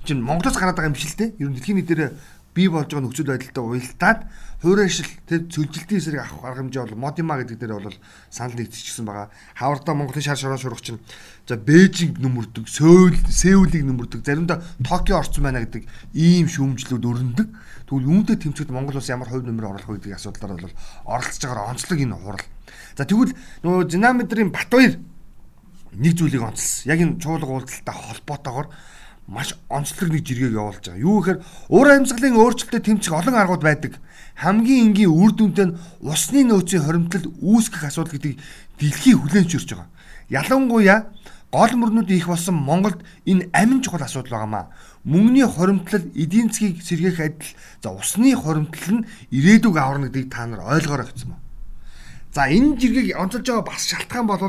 чинь 0.04 0.22
Монголоос 0.22 0.58
гараад 0.58 0.76
байгаа 0.76 0.90
юм 0.90 0.98
шиг 0.98 1.14
л 1.14 1.18
дээ. 1.22 1.34
Ер 1.38 1.48
нь 1.50 1.56
дэлхийн 1.58 1.78
нийтээр 1.82 2.14
бий 2.56 2.72
болж 2.72 2.88
байгаа 2.88 3.04
нөхцөл 3.04 3.28
байдалтай 3.28 3.60
уялдаад 3.60 4.20
хуурай 4.64 4.88
шил 4.88 5.10
тэр 5.28 5.44
цөлжилтийн 5.52 6.00
эсрэг 6.00 6.24
авах 6.24 6.56
арга 6.56 6.64
хэмжээ 6.64 6.82
бол 6.88 7.04
модима 7.04 7.36
гэдэг 7.36 7.60
дээр 7.60 7.76
бол 7.76 7.98
санал 8.32 8.56
нэгтгэжсэн 8.56 9.04
байгаа. 9.04 9.28
Хавардаа 9.52 9.92
Монголын 9.92 10.24
шар 10.24 10.40
шорон 10.40 10.56
шурах 10.56 10.80
чинь 10.80 11.00
за 11.44 11.60
Бээжинг 11.60 12.16
нөмөрдөг, 12.16 12.64
Сөүл, 12.64 13.20
Сеулийг 13.28 13.84
нөмөрдөг, 13.84 14.24
заримдаа 14.24 14.64
Токио 14.80 15.20
орцсон 15.20 15.44
байна 15.44 15.60
гэдэг 15.60 15.84
ийм 16.16 16.48
шүүмжлүүд 16.48 17.04
өрнөдөг. 17.04 17.48
Тэгвэл 17.84 18.08
үүнтэй 18.08 18.36
тэмцэхэд 18.40 18.72
Монгол 18.72 18.96
улс 18.96 19.12
ямар 19.12 19.28
хувь 19.28 19.44
нэмэр 19.44 19.76
оруулах 19.76 19.92
вэ 19.92 20.00
гэдэг 20.00 20.16
асуудлаар 20.16 20.56
бол 20.56 20.74
оролцож 21.04 21.44
байгаа 21.44 21.70
онцлог 21.70 22.00
энэ 22.00 22.16
хурал. 22.16 22.46
За 22.96 23.04
тэгвэл 23.04 23.36
нөгөө 23.60 23.84
динамитрийн 23.92 24.50
Батбаяр 24.50 24.96
нэг 25.92 26.12
зүйлийг 26.16 26.42
онцлсан. 26.42 26.88
Яг 26.88 26.98
энэ 27.04 27.20
чуулга 27.20 27.52
уулзалттай 27.60 27.94
холбоотойгоор 27.94 28.68
маш 29.26 29.58
онцлог 29.68 30.10
нэг 30.10 30.22
жиргэг 30.22 30.54
явуулж 30.54 30.86
байгаа. 30.86 31.02
Юу 31.02 31.18
гэхээр 31.18 31.38
уур 31.68 31.88
амьсгалын 31.90 32.38
өөрчлөлтөд 32.38 32.84
тэмцэх 32.86 33.12
олон 33.12 33.34
аргууд 33.34 33.62
байдаг. 33.62 33.98
Хамгийн 34.38 34.94
энгийн 34.94 35.10
үр 35.10 35.34
дүнтэй 35.34 35.66
нь 35.66 35.76
усны 35.98 36.46
нөөцийн 36.46 36.86
хоримтлал 36.86 37.26
үүсгэх 37.42 37.90
асуудал 37.90 38.14
гэдгийг 38.14 38.38
дэлхий 38.78 39.14
хүлээн 39.18 39.50
зөвшөөрч 39.50 39.70
байгаа. 39.74 39.90
Ялангуяа 40.30 40.98
гол 41.50 41.72
мөрнүүд 41.74 42.10
их 42.14 42.26
болсон 42.30 42.54
Монголд 42.54 43.02
энэ 43.26 43.50
амин 43.50 43.82
чухал 43.82 44.06
асуудал 44.06 44.38
байгаамаа. 44.38 44.70
Мөнгөний 45.02 45.46
хоримтлал 45.46 46.06
эдийн 46.14 46.50
засгийг 46.50 46.82
сэргээх 46.82 47.18
адил 47.18 47.50
за 47.82 47.90
усны 47.90 48.34
хоримтлал 48.34 49.02
нь 49.02 49.06
ирээдүг 49.30 49.74
аварна 49.74 50.06
гэдгийг 50.06 50.30
та 50.30 50.46
нар 50.46 50.62
ойлгоорой 50.66 51.06
гэсэн 51.10 51.34
юм. 51.34 51.40
За 52.34 52.46
энэ 52.50 52.76
жиргэг 52.76 53.16
онцолж 53.16 53.46
байгаа 53.46 53.66
бас 53.66 53.82
шалтгаан 53.86 54.26
бол 54.26 54.42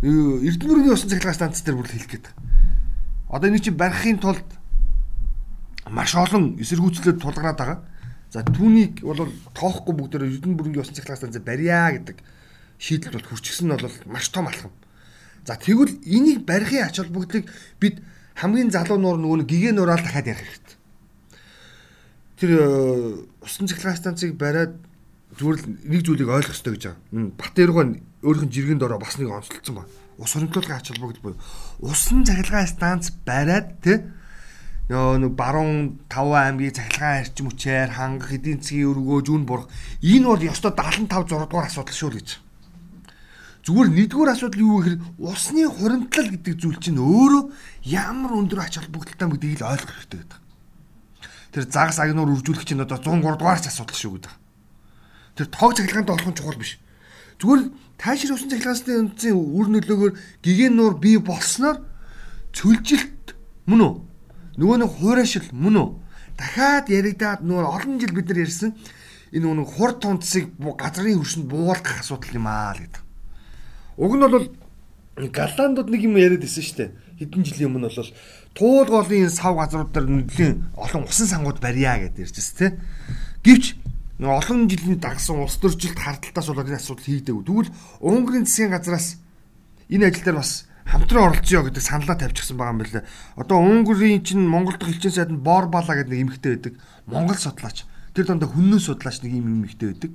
Эрдэнэ 0.00 0.64
мөрөний 0.64 0.94
усан 0.94 1.10
цахилгаан 1.12 1.36
станц 1.36 1.60
дээр 1.60 1.76
бүр 1.76 1.90
хэлэх 1.92 2.08
гээд. 2.08 2.26
Одоо 3.30 3.50
энийг 3.50 3.62
чи 3.62 3.70
барихын 3.70 4.18
тулд 4.18 4.42
маш 5.86 6.14
олон 6.18 6.58
эсэргүүцлээд 6.58 7.22
тулгараад 7.22 7.58
байгаа. 7.58 7.78
За 8.30 8.42
түүнийг 8.42 9.06
бол 9.06 9.30
тоохгүй 9.54 9.94
бүгдээр 9.94 10.26
Эрдэнэ 10.26 10.58
бүрэнгийн 10.58 10.82
усан 10.82 10.94
цахилгаан 10.98 11.30
станцаар 11.30 11.46
барья 11.46 11.94
гэдэг 11.94 12.18
шийдэлд 12.78 13.14
бол 13.14 13.28
хүрчихсэн 13.30 13.70
нь 13.70 13.74
бол 13.78 13.96
маш 14.10 14.28
том 14.34 14.50
алхам. 14.50 14.74
За 15.46 15.54
тэгвэл 15.54 16.02
энийг 16.02 16.42
барихын 16.42 16.90
ач 16.90 16.98
холбогдлыг 16.98 17.46
бид 17.78 18.02
хамгийн 18.34 18.74
залуу 18.74 18.98
нуур 18.98 19.18
нөгөө 19.18 19.46
гигэн 19.46 19.78
нураал 19.78 20.02
дахиад 20.02 20.26
ярих 20.26 20.46
хэрэгтэй. 20.46 20.76
Тэр 22.38 22.50
э, 22.50 22.66
усан 23.46 23.66
цахилгаан 23.70 23.98
станцыг 23.98 24.34
бариад 24.34 24.74
зүгээр 25.38 25.86
нэг 25.86 26.02
зүйлийг 26.02 26.30
ойлгох 26.30 26.54
хэрэгтэй 26.54 26.74
гэж 26.74 26.84
байгаа. 26.86 27.30
Бат 27.38 27.54
эргэн 27.58 27.90
өөрийнх 28.26 28.46
нь 28.46 28.54
жиргэн 28.54 28.78
дороо 28.78 28.98
бас 28.98 29.18
нэг 29.18 29.30
онцлцсон 29.30 29.74
байна 29.82 29.90
ус 30.20 30.30
хөрөнгөлөгийн 30.36 30.76
ач 30.76 30.86
холбогдол 30.92 31.24
буюу 31.24 31.40
усан 31.80 32.24
цахилгаан 32.28 32.68
станц 32.68 33.10
бариад 33.24 33.80
тий 33.80 33.98
нэг 34.90 35.32
баруун 35.38 36.00
таван 36.12 36.60
аймгийн 36.60 36.76
цахилгаан 36.76 37.24
арчим 37.24 37.48
хүчээр 37.48 37.90
хангах 37.96 38.36
эдийн 38.36 38.60
засгийн 38.60 38.90
өргөө 38.92 39.18
зүүн 39.24 39.44
бурах 39.48 39.72
энэ 40.02 40.26
бол 40.28 40.42
ёстой 40.42 40.72
75 40.74 41.08
6 41.08 41.30
дугаар 41.30 41.66
асуудал 41.70 41.94
шүү 41.94 42.10
гэж. 42.18 42.28
Зүгээр 43.60 43.88
нэгдүгээр 43.92 44.32
асуудал 44.34 44.64
юу 44.66 44.82
гэхээр 44.82 44.98
усны 45.20 45.62
хуримтлал 45.68 46.28
гэдэг 46.32 46.54
зүйл 46.58 46.78
чинь 46.82 46.98
өөрөө 46.98 47.42
ямар 47.86 48.32
өндөр 48.34 48.60
ач 48.66 48.82
холбогдолтой 48.82 49.28
гэдгийг 49.30 49.60
л 49.62 49.70
ойлгох 49.70 49.94
хэрэгтэй 49.94 50.20
гэдэг. 50.26 50.40
Тэр 51.54 51.64
загас 51.70 51.98
агнуур 52.02 52.34
үржүүлэх 52.34 52.66
чинь 52.66 52.82
одоо 52.82 52.98
103 52.98 53.38
дугаар 53.38 53.60
ч 53.62 53.70
асуудал 53.70 53.94
шүү 53.94 54.12
гэдэг. 54.16 54.34
Тэр 55.38 55.46
тоог 55.54 55.76
цахилгаанд 55.76 56.08
болох 56.08 56.26
нь 56.26 56.38
чухал 56.40 56.58
биш. 56.58 56.80
Зүгээр 57.38 57.62
таашир 58.00 58.32
усан 58.32 58.48
цахилгааны 58.48 59.12
үндсийн 59.12 59.36
үр 59.36 59.68
нөлөөгөөр 59.68 60.12
гигэн 60.40 60.72
нуур 60.72 60.96
бий 60.96 61.20
болсноор 61.20 61.84
цөлжилт 62.56 63.36
мөн 63.68 63.80
үү? 63.84 63.94
Нөгөө 64.56 64.76
нэг 64.80 64.90
хуурайшил 64.96 65.48
мөн 65.52 65.76
үү? 65.76 65.88
Дахиад 66.40 66.88
яригадаад 66.88 67.44
нөгөө 67.44 67.68
олон 67.76 68.00
жил 68.00 68.16
бид 68.16 68.32
нар 68.32 68.40
ярьсан 68.48 68.72
энэ 69.36 69.44
нөгөө 69.44 69.76
хурд 69.76 70.00
тунцыг 70.00 70.48
газрын 70.56 71.20
хөрсөнд 71.20 71.46
буулгах 71.46 72.00
асуудал 72.00 72.40
юм 72.40 72.48
аа 72.48 72.72
л 72.72 72.80
гэдэг. 72.80 73.02
Уг 74.00 74.12
нь 74.16 74.24
бол 74.24 74.48
Галландууд 75.20 75.92
нэг 75.92 76.02
юм 76.08 76.16
яриад 76.16 76.40
байсан 76.40 76.64
шүү 76.64 76.76
дээ. 76.80 76.90
Хэдэн 77.20 77.44
жилийн 77.44 77.68
өмнө 77.68 77.92
бол 77.92 78.10
туулгоолын 78.56 79.28
сав 79.28 79.54
газрууд 79.60 79.92
дээр 79.92 80.08
нэлийн 80.08 80.72
олон 80.74 81.04
усан 81.04 81.28
сангууд 81.28 81.60
барья 81.60 82.00
гэдээ 82.00 82.24
ярьжсэн 82.24 82.56
тийм. 82.56 82.72
Гэвч 83.44 83.64
олон 84.28 84.68
жилийн 84.68 85.00
дагсан 85.00 85.40
улс 85.40 85.56
төржилт 85.56 85.96
хардталтаас 85.96 86.48
болоод 86.52 86.68
энэ 86.68 86.76
асуудал 86.76 87.04
хийгдээгүй. 87.08 87.44
Тэгвэл 87.48 87.70
Унгарын 88.04 88.44
засгийн 88.44 88.74
газраас 88.74 89.16
энэ 89.88 90.12
ажил 90.12 90.24
дээр 90.24 90.36
бас 90.36 90.68
хамтран 90.84 91.24
оролцъё 91.32 91.64
гэдэг 91.64 91.80
саналаа 91.80 92.16
тавьчихсан 92.20 92.56
байгаа 92.60 92.72
юм 92.74 92.80
байна 92.84 92.92
лээ. 93.00 93.08
Одоо 93.40 93.58
Унгарын 93.64 94.20
чинь 94.20 94.44
Монгол 94.44 94.76
дахь 94.76 94.92
элчин 94.92 95.12
сайд 95.12 95.32
нь 95.32 95.40
Борбала 95.40 95.96
гэдэг 95.96 96.12
нэг 96.12 96.20
эмэгтэй 96.20 96.52
байдаг. 96.52 96.74
Монгол 97.06 97.38
судлаач. 97.40 97.88
Тэр 98.12 98.26
дондоо 98.28 98.50
хүннээ 98.52 98.80
судлаач 98.82 99.24
нэг 99.24 99.32
юм 99.32 99.64
эмэгтэй 99.64 99.88
байдаг. 99.88 100.10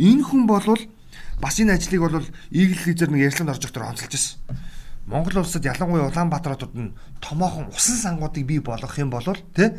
Энэ 0.00 0.24
хүн 0.24 0.46
болвол 0.46 0.82
бас 1.42 1.60
энэ 1.60 1.76
ажлыг 1.76 2.00
бол 2.00 2.24
Игэл 2.48 2.80
лизер 2.86 3.10
нэг 3.10 3.28
ярилцлаганд 3.28 3.52
орж 3.58 3.64
ихтэй 3.68 3.82
онцолж 3.82 4.14
ирсэн. 4.14 4.38
Монгол 5.06 5.44
улсад 5.44 5.64
ялангуяа 5.64 6.08
Улаанбаатар 6.08 6.56
хотод 6.56 6.72
нь 6.72 6.96
томоохон 7.20 7.68
усан 7.68 7.96
сангуудыг 8.00 8.46
бий 8.46 8.60
болгох 8.64 8.96
юм 8.96 9.10
бол 9.10 9.26
тэ 9.52 9.76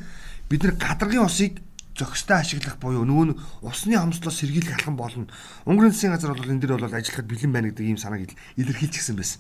бид 0.49 0.61
нар 0.63 0.77
гадаргын 0.77 1.25
усыг 1.25 1.65
зохистой 1.95 2.43
ашиглах 2.43 2.77
буюу 2.77 3.07
нөгөө 3.07 3.25
нь 3.31 3.37
усны 3.63 3.95
хомслоос 3.95 4.43
сэргийлэх 4.43 4.75
алхам 4.75 4.99
болно. 4.99 5.31
Өнгөрийн 5.63 5.95
засгийн 5.95 6.13
газар 6.13 6.35
бол 6.35 6.51
энэ 6.51 6.61
дэр 6.61 6.75
бол 6.75 6.91
ажиллахад 6.91 7.25
бэлэн 7.25 7.51
байна 7.55 7.71
гэдэг 7.71 7.85
ийм 7.87 7.97
санааг 7.97 8.35
илэрхийлчихсэн 8.59 9.15
байсан. 9.15 9.39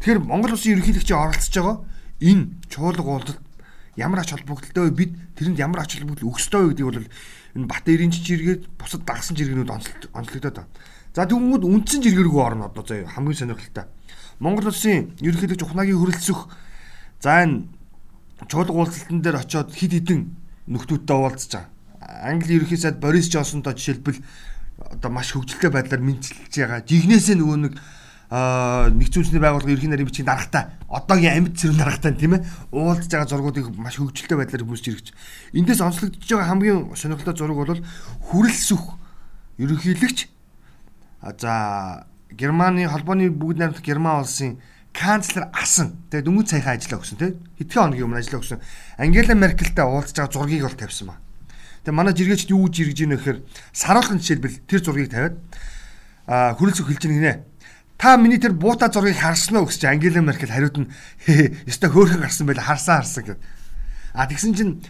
Тэгэхээр 0.00 0.20
Монгол 0.20 0.52
улсын 0.52 0.76
ерөнхийлөгчийн 0.76 1.16
оролцож 1.16 1.54
байгаа 1.56 1.76
энэ 2.20 2.44
чуулга 2.68 3.08
уулзалт 3.08 3.40
ямар 3.96 4.20
ач 4.20 4.30
холбогдолтой 4.36 4.92
вэ? 4.92 4.96
Бид 4.96 5.12
тэрэнд 5.34 5.58
ямар 5.58 5.80
ач 5.80 5.96
холбогдол 5.96 6.36
ёстой 6.36 6.68
вэ 6.68 6.68
гэдгийг 6.76 6.88
бол 6.92 7.08
энэ 7.56 7.66
Батэрийн 7.66 8.12
жиргээд 8.12 8.62
бусад 8.76 9.08
дагсан 9.08 9.36
жиргэнүүд 9.36 9.72
онцлогдоод 10.12 10.56
байна. 10.60 10.68
За 11.16 11.24
тэгвэл 11.24 11.64
үндсэн 11.64 12.04
жиргэр 12.04 12.28
рүү 12.28 12.40
орно 12.44 12.68
одоо 12.68 12.84
заяа 12.84 13.08
хамгийн 13.08 13.56
сонирхолтой. 13.56 13.88
Монгол 14.38 14.68
улсын 14.68 15.16
ерөнхийлөгч 15.24 15.64
Ухнагийн 15.64 15.96
хөрөлцөх 15.96 16.52
за 17.24 17.40
энэ 17.40 17.72
чуулга 18.44 18.76
уулзалтан 18.76 19.24
дээр 19.24 19.40
очиод 19.40 19.72
хид 19.72 19.96
хідэн 19.96 20.36
нөхдүүдтэй 20.66 21.16
уулзж 21.16 21.52
байгаа. 21.54 21.70
Англи 22.26 22.58
ерөнхий 22.58 22.78
сайд 22.78 23.00
Борис 23.00 23.30
Джонсонтой 23.30 23.74
жишээлбэл 23.74 24.20
одоо 24.78 25.10
маш 25.10 25.32
хөвгөлтэй 25.32 25.70
байдлаар 25.70 26.02
мэдчилж 26.02 26.52
байгаа. 26.52 26.82
Жигнэсээ 26.86 27.36
нөгөө 27.38 27.58
нэг 27.66 27.74
нэгцүүлсний 28.26 29.38
байгууллага 29.38 29.70
ерхий 29.70 29.86
нарийн 29.86 30.10
бичгийн 30.10 30.26
даргатай 30.26 30.66
одоогийн 30.90 31.46
амьд 31.46 31.54
зэрэг 31.54 31.78
даргатай 31.78 32.12
тийм 32.18 32.34
ээ 32.34 32.42
уулзж 32.74 33.06
байгаа 33.06 33.30
зургуудыг 33.30 33.70
маш 33.78 34.02
хөвгөлтэй 34.02 34.34
байдлаар 34.34 34.66
хүмүүст 34.66 34.90
иргэж. 34.90 35.06
Эндээс 35.54 35.80
онцлогдож 35.86 36.26
байгаа 36.26 36.50
хамгийн 36.50 36.90
сонирхолтой 36.98 37.34
зураг 37.38 37.58
бол 37.62 37.86
хүрэлсүх 38.26 38.84
ерөнхийлөгч 39.62 40.18
за 41.38 42.06
Германы 42.34 42.90
холбооны 42.90 43.30
бүгд 43.30 43.62
найрамдах 43.62 43.86
Герман 43.86 44.26
улсын 44.26 44.58
канцлер 44.96 45.52
асан 45.52 46.00
тэгээ 46.08 46.24
дөнгөж 46.24 46.46
саяхан 46.48 46.80
ажиллаа 46.80 47.00
өгсөн 47.04 47.18
тий 47.20 47.30
хэдхэн 47.60 47.82
хоногийн 47.92 48.06
өмнө 48.08 48.20
ажиллаа 48.24 48.40
өгсөн 48.40 48.60
Ангела 48.96 49.34
Меркельтэй 49.36 49.84
уулзж 49.84 50.16
байгаа 50.16 50.32
зургийг 50.32 50.64
бол 50.64 50.80
тавьсан 50.80 51.06
ба. 51.12 51.20
Тэгээ 51.84 51.92
манай 52.00 52.16
жиргээчд 52.16 52.50
юу 52.56 52.64
жиргэж 52.72 52.98
ийнө 53.04 53.20
гэхээр 53.20 53.38
саруулхан 53.76 54.16
жишээлбэл 54.24 54.56
тэр 54.64 54.80
зургийг 54.80 55.12
тавиад 55.12 55.36
а 56.24 56.56
хөрөлцөх 56.56 56.88
хэлж 56.88 57.04
гинэ. 57.12 57.44
Та 58.00 58.16
миний 58.16 58.40
тэр 58.40 58.56
буута 58.56 58.88
зургийг 58.88 59.20
харсан 59.20 59.60
уу 59.60 59.68
гэж 59.68 59.84
Ангела 59.84 60.24
Меркель 60.24 60.48
хариуд 60.48 60.80
нь 60.80 60.88
ёстой 61.68 61.92
хөөхөн 61.92 62.24
гарсан 62.24 62.48
байл 62.48 62.64
харсан 62.64 63.04
харсан 63.04 63.24
гэв. 63.28 63.38
А 64.16 64.24
тэгсэн 64.24 64.56
чинь 64.56 64.80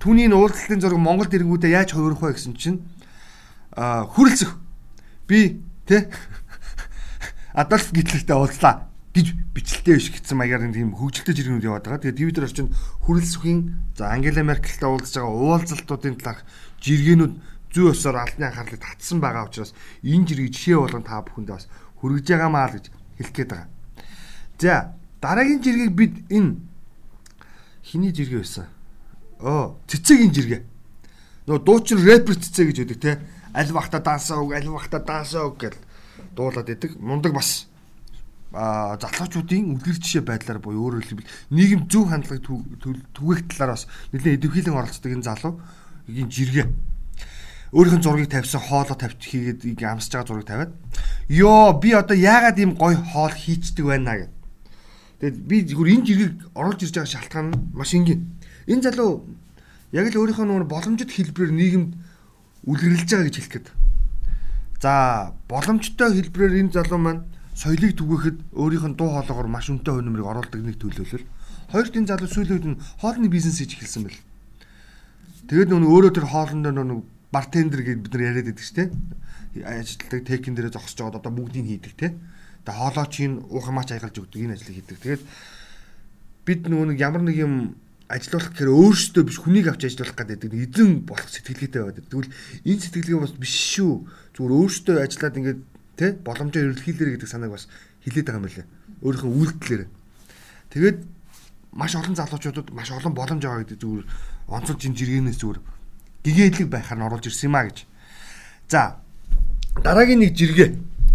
түүний 0.00 0.32
уулзалтын 0.32 0.80
зураг 0.80 0.96
Монгол 0.96 1.28
дэрэнгүүдээ 1.28 1.76
яаж 1.76 1.92
хувирах 1.92 2.24
вэ 2.24 2.32
гэсэн 2.32 2.56
чинь 2.56 2.80
а 3.76 4.08
хөрөлцөх 4.08 4.56
би 5.28 5.60
тий 5.84 6.08
Адольф 7.52 7.92
Гитлертэй 7.92 8.36
уулзлаа 8.36 8.93
гэж 9.14 9.26
бичлэлтэй 9.54 9.94
биш 9.94 10.10
гэсэн 10.10 10.36
маягаар 10.36 10.66
нэг 10.66 10.74
тийм 10.74 10.90
хөгжилтэй 10.98 11.34
жиргэнүүд 11.38 11.68
яваад 11.70 11.86
байгаа. 11.86 12.02
Тэгээд 12.02 12.18
Твиттер 12.18 12.46
орчинд 12.50 12.70
хүрэлсүхийн 13.06 13.60
за 13.94 14.10
Ангела 14.10 14.42
Меркельтэй 14.42 14.90
уулзж 14.90 15.14
байгаа 15.14 15.30
уулзалтуудын 15.30 16.18
талаарх 16.18 16.42
жиргэнүүд 16.82 17.32
зүй 17.70 17.86
өсөөр 17.94 18.16
албаны 18.18 18.46
анхаарлыг 18.50 18.82
татсан 18.82 19.18
байгаа 19.22 19.46
учраас 19.46 19.70
энэ 20.02 20.26
жиргэг 20.26 20.50
жишээ 20.50 20.78
болгон 20.82 21.06
та 21.06 21.22
бүхэндээ 21.22 21.54
бас 21.54 21.66
хүргэж 22.02 22.26
байгаамаа 22.26 22.66
л 22.70 22.74
гэж 22.74 22.86
хэлэх 22.90 23.34
гээд 23.38 23.50
байгаа. 23.54 23.68
За 24.58 24.74
дараагийн 25.22 25.62
жиргэг 25.62 25.92
бид 25.94 26.14
энэ 26.30 26.58
хиний 27.86 28.10
жиргээ 28.10 28.42
байсан. 28.42 28.66
Оо 29.38 29.78
цэцэгийн 29.86 30.34
жиргээ. 30.34 30.62
Нөгөө 31.46 31.62
дуучин 31.62 31.98
рэпер 32.02 32.34
цэцэг 32.34 32.66
гэж 32.70 32.78
үүдэг 32.82 32.98
те. 32.98 33.22
Аль 33.54 33.70
бахта 33.70 34.02
дансаа 34.02 34.42
үг, 34.42 34.54
аль 34.58 34.70
бахта 34.70 34.98
дансаа 34.98 35.46
үг 35.50 35.58
гэж 35.60 35.74
дуулаад 36.34 36.70
идэг. 36.70 36.96
Мундаг 36.98 37.34
бас 37.34 37.70
залуучуудын 38.54 39.74
үлгэр 39.74 39.98
жишээ 39.98 40.22
байдлаар 40.22 40.62
буюу 40.62 40.94
өөрөөр 40.94 41.06
хэлбэл 41.10 41.32
нийгэм 41.50 41.90
зөв 41.90 42.06
хандлага 42.06 42.40
түгээх 43.12 43.50
талаар 43.50 43.74
бас 43.74 43.90
нэлээд 44.14 44.38
идэвхжүүлэн 44.38 44.78
оролцдог 44.78 45.10
энэ 45.10 45.26
залуу 45.26 45.58
ийм 46.06 46.30
жиргээ 46.30 46.66
өөрийнх 47.74 47.98
нь 47.98 48.06
зургийг 48.06 48.30
тавьсан 48.30 48.62
хоолоо 48.62 48.94
тавьж 48.94 49.18
хийгээд 49.18 49.82
амсаж 49.82 50.22
байгаа 50.22 50.28
зургийг 50.30 50.46
тавиад 50.46 50.72
ёо 51.26 51.74
би 51.82 51.90
одоо 51.90 52.14
яагаад 52.14 52.58
ийм 52.62 52.78
гоё 52.78 52.94
хоол 52.94 53.34
хийчдэг 53.34 53.84
байна 53.86 54.14
гэх. 54.14 54.30
Тэгэд 55.18 55.36
би 55.42 55.56
зүгээр 55.66 55.92
энэ 55.98 56.06
жиргийг 56.06 56.38
оруулж 56.54 56.80
ирж 56.86 56.94
байгаа 56.94 57.10
шалтгаан 57.10 57.46
нь 57.50 57.58
маш 57.74 57.90
энгийн. 57.98 58.22
Энэ 58.70 58.86
залуу 58.86 59.26
яг 59.90 60.06
л 60.06 60.20
өөрийнхөө 60.22 60.46
нөр 60.46 60.64
боломжит 60.70 61.10
хэлбэрээр 61.10 61.50
нийгэмд 61.50 61.90
үлгэрлэж 62.70 63.08
байгаа 63.10 63.26
гэж 63.26 63.36
хэлэх 63.42 63.52
гээд. 63.58 63.68
За 64.78 65.34
боломжтой 65.50 66.14
хэлбэрээр 66.14 66.70
энэ 66.70 66.74
залуу 66.78 67.00
маань 67.02 67.26
соёлыг 67.54 67.94
түгээхэд 67.94 68.38
өөрийнх 68.58 68.86
нь 68.90 68.98
дуу 68.98 69.14
хоолоогоор 69.14 69.48
маш 69.48 69.70
өнтэй 69.70 69.94
хувь 69.94 70.10
оруулдаг 70.10 70.60
нэг 70.60 70.76
төлөөлөл. 70.82 71.26
Хоёрт 71.70 71.94
энэ 71.94 72.10
залуу 72.10 72.28
сүүлийн 72.28 72.54
үед 72.58 72.66
нь 72.74 72.80
хоолны 72.98 73.30
бизнес 73.30 73.62
хийж 73.62 73.78
эхэлсэн 73.78 74.02
байл. 74.10 74.20
Тэгээд 75.46 75.70
нөгөө 75.70 75.90
өөрөө 75.94 76.12
тэр 76.18 76.26
хоолндоо 76.26 76.72
нөгөө 76.74 76.98
бартендер 77.30 77.82
гэж 77.86 77.98
бид 78.02 78.12
нар 78.14 78.26
яриад 78.34 78.46
байдаг 78.50 78.64
шүү 78.66 78.76
дээ. 78.78 78.88
Ажилтдаг 79.62 80.20
текин 80.26 80.54
дээрээ 80.58 80.74
зогсож 80.74 80.98
байгаад 80.98 81.18
одоо 81.22 81.32
бүгдийг 81.34 81.66
хийдэг 81.66 81.94
те. 81.94 82.08
Тэгээ 82.66 82.78
хоолойчийн 82.78 83.34
уухамаач 83.50 83.88
аягалж 83.94 84.16
өгдөг 84.18 84.40
энэ 84.42 84.54
ажлыг 84.58 84.74
хийдэг. 84.74 84.98
Тэгээд 84.98 85.22
бид 86.46 86.60
нөгөө 86.66 86.86
нэг 86.90 86.98
ямар 86.98 87.22
нэг 87.22 87.36
юм 87.38 87.54
ажиллуулах 88.10 88.50
гэхээр 88.52 88.72
өөрөөсөө 88.72 89.22
биш 89.24 89.38
хүнийг 89.40 89.66
авч 89.70 89.82
ажиллуулах 89.88 90.18
гэдэг 90.18 90.50
нэг 90.52 90.62
эзэн 90.68 90.90
болох 91.08 91.28
сэтгэлгээтэй 91.30 91.82
байдаг. 91.82 92.04
Тэгвэл 92.10 92.34
энэ 92.68 92.82
сэтгэлгээ 92.82 93.18
бас 93.20 93.34
биш 93.34 93.54
шүү. 93.74 93.92
Зүгээр 94.36 94.52
өөрөөсөө 94.58 94.96
ажиллаад 95.02 95.38
ингээд 95.38 95.60
тэ 95.96 96.18
боломжоор 96.22 96.74
эрэлхийлэр 96.74 97.18
гэдэг 97.18 97.28
санааг 97.28 97.54
бас 97.54 97.68
хилээд 98.04 98.26
байгаа 98.26 98.40
юм 98.40 98.46
байна. 98.48 98.70
Өөрийнхөө 99.02 99.30
үйлдэлээр. 99.30 99.82
Тэгээд 100.74 100.98
маш 101.74 101.92
олон 101.94 102.14
залуучуудад 102.14 102.70
маш 102.70 102.90
олон 102.90 103.14
боломж 103.14 103.42
байгаа 103.42 103.62
гэдэг 103.66 103.78
зүгээр 103.78 104.06
онцолж 104.48 104.80
ин 104.86 104.94
жиргэнээс 104.94 105.38
зүгээр 105.38 105.60
гэгээлэг 106.24 106.68
байхаар 106.70 106.98
нь 106.98 107.06
оруулж 107.06 107.26
ирсэн 107.26 107.48
юм 107.50 107.56
а 107.58 107.66
гэж. 107.66 107.78
За 108.70 109.00
дараагийн 109.82 110.22
нэг 110.22 110.32
жиргээ 110.38 110.70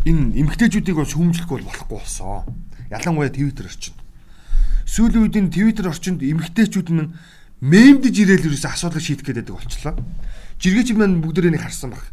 энэ 0.05 0.35
эмгтээчүүдийг 0.43 0.95
бол 0.99 1.07
шүүмжлэх 1.07 1.49
бол 1.49 1.63
болохгүй 1.63 1.97
болсон. 1.97 2.43
Ялангуяа 2.91 3.31
Twitter 3.31 3.65
орчинд. 3.65 3.97
Сүүлийн 4.85 5.23
үед 5.25 5.35
энэ 5.39 5.53
Twitter 5.53 5.85
орчинд 5.87 6.19
эмгтээчүүд 6.21 6.89
нь 6.91 7.13
мемдэж 7.63 8.15
ирээл 8.19 8.47
ерөөсө 8.51 8.69
асуудал 8.69 9.03
шийдэх 9.03 9.25
гэдэг 9.31 9.53
болчихлоо. 9.55 9.95
Жиргээч 10.59 10.95
маань 10.95 11.23
бүгдээрээ 11.23 11.53
нэг 11.55 11.63
харсан 11.63 11.95
баг. 11.95 12.03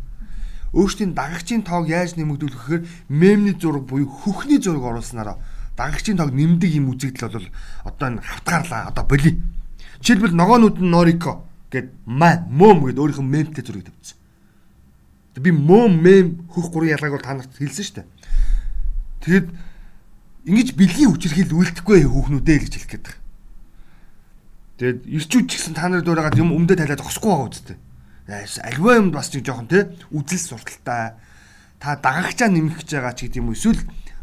Өөрсдийн 0.77 1.17
дагагчийн 1.17 1.65
тоог 1.65 1.89
яаж 1.89 2.21
нэмэгдүүлэх 2.21 2.61
гэхээр 2.61 2.83
мемний 3.09 3.57
зураг 3.57 3.89
буюу 3.89 4.05
хөхний 4.05 4.61
зураг 4.61 4.85
оруулснараа 4.85 5.41
дагагчийн 5.77 6.21
тоог 6.21 6.37
нэмдэг 6.37 6.71
юм 6.77 6.93
үзэгдэл 6.93 7.33
бол 7.33 7.49
одоо 7.89 8.07
энэ 8.13 8.21
хавтгаарлаа 8.21 8.93
одоо 8.93 9.05
боли. 9.09 9.41
Жишээлбэл 10.05 10.37
ногоонууд 10.37 10.77
нь 10.81 10.93
Норико 10.93 11.49
гэд 11.73 11.93
маа 12.05 12.45
мөм 12.49 12.85
гэд 12.85 13.01
өөрийнх 13.01 13.21
нь 13.25 13.33
мемтэй 13.33 13.65
зургийг 13.65 13.89
тавьчихсан. 13.89 14.21
Би 15.41 15.51
мөм 15.53 16.01
мем 16.01 16.49
хөх 16.49 16.73
гурын 16.73 16.97
ялгааг 16.97 17.13
бол 17.13 17.25
та 17.25 17.35
нарт 17.37 17.53
хэлсэн 17.57 17.85
шүү 17.85 17.97
дээ. 17.97 18.09
Тэгэд 19.25 19.47
ингэж 20.49 20.69
бэлгийн 20.77 21.11
хүчирхийл 21.13 21.57
үлдэхгүй 21.57 22.05
хүүхнүүдээ 22.09 22.57
л 22.57 22.65
гэж 22.69 22.75
хэлэх 22.77 22.91
гээд 22.93 23.05
байна. 23.05 23.25
Тэгэд 24.77 25.01
ирчүүд 25.09 25.47
ч 25.49 25.53
гэсэн 25.57 25.75
та 25.77 25.89
нар 25.89 26.05
дуурайгаад 26.05 26.41
юм 26.41 26.53
өмдө 26.57 26.77
талаад 26.77 27.01
зогсохгүй 27.01 27.33
байгаа 27.33 27.49
үсттэй. 27.53 27.77
Альва 28.27 28.97
юм 28.99 29.11
бас 29.15 29.31
нэг 29.31 29.47
жоохон 29.47 29.71
те 29.71 29.95
үзэл 30.11 30.59
сурталтай 30.59 31.15
та 31.79 31.95
дагагчаа 31.97 32.51
нэмэх 32.51 32.83
гэж 32.83 32.99
байгаа 32.99 33.15
ч 33.15 33.31
гэдэг 33.31 33.39
юм 33.39 33.55
уу 33.55 33.59
эсвэл 33.59 33.79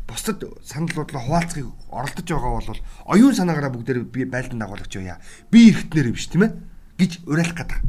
бусдад 0.08 0.44
санал 0.64 0.92
бодлоо 0.92 1.24
хуваалцахыг 1.24 1.72
оролдож 1.88 2.28
байгаа 2.28 2.52
бол 2.60 2.80
оюун 3.08 3.36
санаагаараа 3.36 3.72
бүгдээр 3.72 4.04
би 4.04 4.26
байлдан 4.26 4.60
дагуулагч 4.60 5.00
яа. 5.00 5.24
Би 5.48 5.72
эргэтнэр 5.72 6.12
биш 6.12 6.28
тийм 6.28 6.44
ээ 6.44 6.52
гэж 7.00 7.12
уриалах 7.24 7.56
гэдэг. 7.56 7.80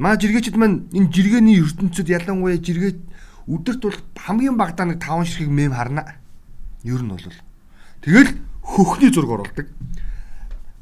Маа 0.00 0.16
жиргээчд 0.16 0.56
маань 0.56 0.88
энэ 0.96 1.12
жиргээний 1.12 1.60
ертөнцид 1.60 2.08
ялангуяа 2.08 2.56
жиргээ 2.56 2.96
өдөрт 3.52 3.82
бол 3.84 4.00
хамгийн 4.16 4.56
багадаа 4.56 4.86
нэг 4.88 5.04
5 5.04 5.28
ширхэг 5.28 5.52
мем 5.52 5.76
харна. 5.76 6.16
Ер 6.84 7.04
нь 7.04 7.12
бол 7.12 7.28
тэгэл 8.00 8.32
хөхний 8.64 9.12
зураг 9.12 9.30
оруулдаг. 9.36 9.66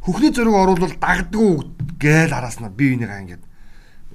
Хөхний 0.06 0.30
зураг 0.30 0.54
оруулбал 0.54 0.94
дагдгүй 0.94 1.98
гээл 1.98 2.30
хараснаа 2.30 2.70
би 2.70 2.94
энийг 2.94 3.10
ингээд 3.10 3.45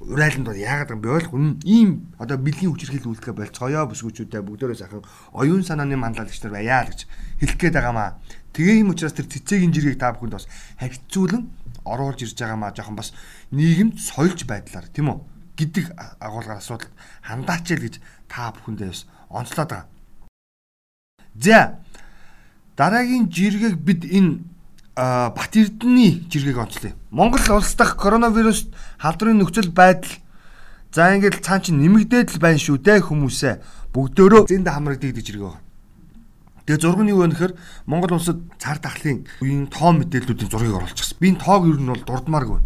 урайланд 0.08 0.46
бол 0.50 0.58
яагаад 0.58 0.90
юм 0.90 1.00
бэ 1.00 1.08
ойлгохгүй 1.14 1.42
ийм 1.62 1.90
одоо 2.18 2.36
бэлгийн 2.38 2.74
хүчирхийл 2.74 3.10
үлдэхэ 3.14 3.32
болцгоё 3.38 3.86
бүсгүүчүүдээ 3.86 4.42
бүгдээрээ 4.42 4.78
сайхан 4.82 5.06
оюун 5.30 5.62
санааны 5.62 5.94
манлайлагч 5.94 6.42
нар 6.42 6.58
байяа 6.58 6.82
л 6.86 6.90
гэж 6.90 7.00
хэлэх 7.38 7.58
гээд 7.58 7.76
байгаамаа. 7.78 8.18
Тэгээ 8.52 8.82
юм 8.82 8.90
учраас 8.90 9.14
тэр 9.14 9.30
цэцэгийн 9.30 9.72
жиргэг 9.72 10.02
та 10.02 10.12
бүхэнд 10.12 10.34
бас 10.34 10.50
харьцуулан 10.76 11.54
оруулж 11.86 12.20
ирж 12.22 12.34
байгаа 12.34 12.58
маа 12.58 12.74
жоохон 12.74 12.98
бас 12.98 13.14
нийгэмд 13.54 13.96
соёлж 13.98 14.42
байдлаар 14.44 14.86
тийм 14.90 15.08
үү 15.14 15.18
гэдэг 15.56 15.84
агуулгаар 16.18 16.58
асуудал 16.58 16.90
хандаач 17.22 17.66
л 17.70 17.84
гэж 17.86 17.94
та 18.26 18.50
бүхэндээ 18.52 18.90
бас 18.90 19.06
онцлоод 19.30 19.70
байгаа. 19.70 19.88
За 21.38 21.78
дараагийн 22.76 23.30
жиргэг 23.30 23.78
бид 23.78 24.04
энэ 24.04 24.42
Бат 24.96 25.56
Эрдэнэний 25.56 26.28
жиргэг 26.28 26.58
онцлоо. 26.58 26.92
Монгол 27.10 27.40
улс 27.56 27.72
дахь 27.74 27.96
коронавирус 27.96 28.68
халдварын 29.00 29.40
нөхцөл 29.40 29.72
байдал 29.72 30.12
за 30.92 31.16
ингээд 31.16 31.40
цаан 31.40 31.64
чинь 31.64 31.80
нэмэгдээд 31.80 32.36
л 32.36 32.42
байна 32.44 32.60
шүү 32.60 32.76
дээ 32.76 33.00
хүмүүсээ 33.00 33.54
бүгдөө 33.96 34.52
зэнд 34.52 34.68
хамрагддаг 34.68 35.16
гэж 35.16 35.26
жиргэг. 35.32 35.56
Тэгээ 36.68 36.92
нь 36.92 37.10
юу 37.10 37.24
вэ 37.24 37.32
гэхээр 37.32 37.52
Монгол 37.88 38.20
улсад 38.20 38.38
цар 38.60 38.76
тахлын 38.78 39.24
үеийн 39.40 39.72
тоо 39.72 39.96
мэдээллүүдийн 39.96 40.52
зургийг 40.52 40.76
оруулчихсан. 40.76 41.16
Би 41.18 41.32
энэ 41.32 41.40
тоог 41.40 41.66
ер 41.72 41.80
нь 41.80 41.88
бол 41.88 42.04
дурдмааргүй. 42.04 42.60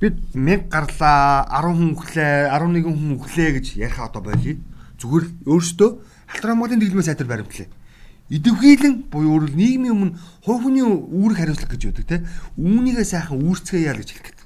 Бид 0.00 0.16
1000 0.32 0.70
гарлаа, 0.70 1.44
10 1.50 1.74
хүн 1.74 1.90
өглөө, 1.92 2.54
11 2.54 2.86
хүн 2.86 3.14
өглөө 3.18 3.50
гэж 3.58 3.66
ярих 3.82 3.98
одоо 4.00 4.22
болий. 4.22 4.62
Зүгээр 4.96 5.24
л 5.26 5.32
өөртөө 5.44 5.90
халтраа 6.30 6.54
Монголын 6.56 6.80
дэглэмээ 6.80 7.04
сайтар 7.04 7.28
баримтлаа. 7.28 7.68
Идэвхийлэн 8.26 9.06
буюу 9.06 9.38
өөрөөр 9.38 9.54
нийгмийн 9.54 9.94
өмнө 9.94 10.16
хувь 10.42 10.66
хүний 10.66 10.82
үүрэг 10.82 11.38
хариуцлага 11.38 11.78
гэж 11.78 11.82
үүдэг 11.94 12.06
те. 12.10 12.26
Үүнийгээ 12.58 13.06
сайхан 13.06 13.38
үүрцгээе 13.38 13.86
яа 13.86 13.94
гэж 13.94 14.08
хэлэх 14.10 14.26
гээд. 14.34 14.40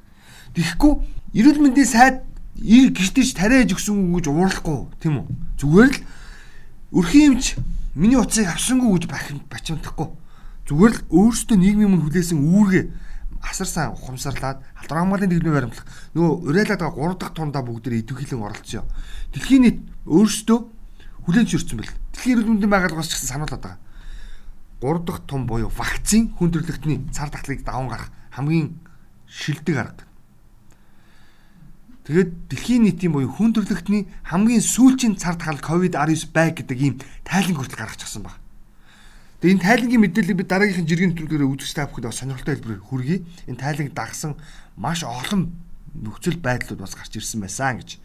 Тэгэхгүй 0.52 0.92
эрүүл 1.40 1.60
мэндийн 1.64 1.88
сайд 1.88 2.16
гэртэж 2.60 3.28
тариаж 3.32 3.72
өгсөн 3.72 4.12
гэж 4.12 4.26
уурлахгүй 4.28 4.78
тийм 5.00 5.24
үү? 5.24 5.26
Зүгээр 5.64 5.92
л 5.96 6.00
өрхийн 6.92 7.32
юмч 7.32 7.56
миний 7.96 8.20
утсыг 8.20 8.52
авсангүй 8.52 9.00
гэж 9.00 9.04
бачимдахгүй. 9.48 10.08
Зүгээр 10.68 10.92
л 11.00 11.04
өөрөөсөө 11.08 11.56
нийгмийн 11.56 11.88
өмнө 11.88 12.04
хүлээсэн 12.04 12.36
үүргээ 12.36 12.84
асарсан 13.40 13.96
ухамсарлаад 13.96 14.60
халдвар 14.76 15.00
хамгааллын 15.00 15.30
дэглэмээ 15.32 15.56
баримтлах 15.56 15.86
нөгөө 16.12 16.32
урайлаад 16.52 16.80
байгаа 16.84 17.16
3 17.16 17.20
дахь 17.20 17.32
тундаа 17.32 17.62
бүгд 17.64 17.88
идэвхийлэн 17.88 18.44
оролцсон. 18.44 18.84
Дэлхийн 19.32 19.62
нийт 19.64 19.78
өөрөөсөө 20.04 20.58
хүлээн 21.26 21.46
зөвшөөрсөн 21.48 21.78
бэл. 21.80 21.94
Дэлхийн 22.14 22.34
эрүүл 22.38 22.50
мэндийн 22.56 22.72
байгууллагаас 22.72 23.08
ч 23.08 23.18
гэсэн 23.18 23.30
сануулад 23.34 23.60
байгаа. 23.60 23.78
3 24.80 25.04
дахь 25.04 25.22
тун 25.28 25.44
буюу 25.44 25.68
вакцин 25.68 26.32
хүндрэлтний 26.40 27.04
цар 27.12 27.28
тахлыг 27.28 27.64
даван 27.64 27.88
гарах 27.88 28.08
хамгийн 28.32 28.80
шилдэг 29.28 29.76
арга. 29.76 30.04
Тэгээд 32.08 32.30
дэлхийн 32.48 32.82
нийтийн 32.88 33.12
буюу 33.12 33.28
хүн 33.28 33.52
төрөлхтний 33.52 34.08
хамгийн 34.24 34.64
сүүлчийн 34.64 35.20
цар 35.20 35.36
тахал 35.36 35.60
COVID-19 35.60 36.32
байг 36.32 36.58
гэдэг 36.58 36.78
ийм 36.80 36.94
тайлан 37.28 37.54
хүртэл 37.60 37.76
гаргачихсан 37.76 38.24
баг. 38.24 38.40
Тэгээд 39.44 39.60
энэ 39.60 39.66
тайлангийн 39.68 40.02
мэдээллийг 40.08 40.38
би 40.40 40.44
дараагийнхын 40.48 40.88
жиргэн 40.88 41.14
төрөлөөр 41.14 41.60
үзэж 41.60 41.76
та 41.76 41.86
бүхэнд 41.86 42.08
бас 42.08 42.18
сонирхолтой 42.18 42.54
хэлбэрээр 42.56 42.86
хүргэе. 42.88 43.18
Энэ 43.52 43.60
тайланг 43.60 43.92
дагсан 43.92 44.32
маш 44.80 45.04
олон 45.04 45.52
нөхцөл 45.92 46.40
байдлууд 46.40 46.80
бас 46.80 46.96
гарч 46.96 47.20
ирсэн 47.20 47.40
байсан 47.44 47.78
гэж. 47.78 48.00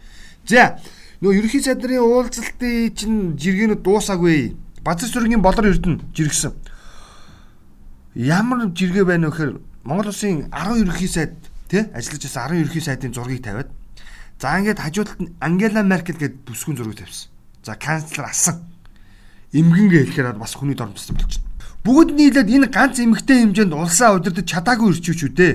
За 0.48 0.78
нөгөө 1.22 1.38
ерөнхий 1.42 1.62
сайд 1.62 1.82
нарын 1.82 2.06
уулзалтын 2.06 2.94
чинь 2.96 3.20
жиргэнүүд 3.38 3.82
дуусаагүй. 3.82 4.56
Базар 4.86 5.10
сүргийн 5.10 5.42
болор 5.42 5.70
эрдэнэ 5.70 6.14
жиргсэн. 6.14 6.54
Ямар 8.16 8.70
жиргээ 8.72 9.06
байна 9.06 9.30
вэ 9.30 9.34
гэхээр 9.34 9.52
Монгол 9.84 10.14
улсын 10.14 10.50
10 10.54 10.86
ерөнхий 10.86 11.10
сайд 11.10 11.34
тий 11.70 11.84
ажиллаж 11.94 12.22
байсан 12.22 12.50
10 12.54 12.62
ерөнхий 12.62 12.82
сайдын 12.82 13.14
зургийг 13.14 13.44
тавиад 13.44 13.74
За 14.40 14.60
ингээд 14.60 14.80
хажуудалд 14.80 15.22
нь 15.22 15.32
Ангела 15.40 15.82
Меркель 15.82 16.20
гэдэг 16.20 16.44
бүсгүйн 16.44 16.76
зургийг 16.76 17.00
тавьсан. 17.00 17.32
За 17.64 17.76
канцлер 17.80 18.28
асан. 18.28 18.68
Имгэнгээ 19.56 20.12
хэлэхээр 20.12 20.36
бас 20.36 20.60
хүний 20.60 20.76
дормжсон 20.76 21.16
болчихно. 21.16 21.48
Бүгд 21.88 22.12
нийлээд 22.12 22.52
энэ 22.52 22.68
ганц 22.68 23.00
эмгтэй 23.00 23.48
хэмжээнд 23.48 23.72
улсаа 23.72 24.20
удирдах 24.20 24.44
чадаагүй 24.44 24.92
ирчихвч 24.92 25.22
үү 25.24 25.32
дээ. 25.40 25.54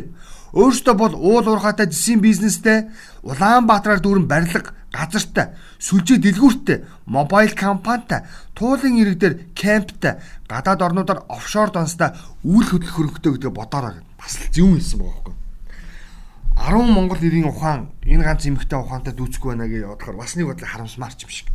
Өөрөөсөө 0.56 0.94
бол 0.96 1.14
уул 1.14 1.44
уурхаатай 1.44 1.92
жисийн 1.92 2.24
бизнестэй, 2.24 2.88
Улаанбаатараар 3.22 4.00
дүүрэн 4.00 4.26
барилга, 4.26 4.72
газартай, 4.90 5.54
сүлжээ 5.78 6.18
дэлгүүрттэй, 6.18 6.84
мобайл 7.06 7.54
компанитай, 7.54 8.26
туулын 8.58 8.98
иргэдээр 8.98 9.54
кемптэй, 9.54 10.18
гадаад 10.50 10.82
орнуудаар 10.82 11.24
офшор 11.30 11.70
донстой 11.70 12.10
үйл 12.42 12.66
хөдлөх 12.66 12.94
хөрөнгөтэй 12.98 13.32
гэдэг 13.38 13.54
бодоорой. 13.54 14.02
Бас 14.18 14.34
л 14.42 14.50
зөв 14.50 14.74
хэлсэн 14.74 14.98
байгаа 14.98 15.14
байхгүй. 15.22 15.34
10 16.60 16.92
Монгол 16.92 17.20
нэрийн 17.22 17.48
ухаан 17.48 17.88
энэ 18.04 18.24
ганц 18.26 18.44
эмхтэй 18.44 18.78
ухаантай 18.78 19.14
дүүцэхгүй 19.16 19.56
байна 19.56 19.70
гэж 19.70 19.82
бодохоор 19.86 20.16
бас 20.20 20.36
нэг 20.36 20.46
бодлоо 20.50 20.68
харамсмаар 20.68 21.14
ч 21.16 21.24
юм 21.24 21.30
шиг. 21.32 21.48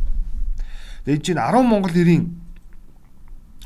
Тэгээд 1.06 1.22
чинь 1.22 1.38
10 1.38 1.62
Монгол 1.62 1.94
нэрийн 1.94 2.24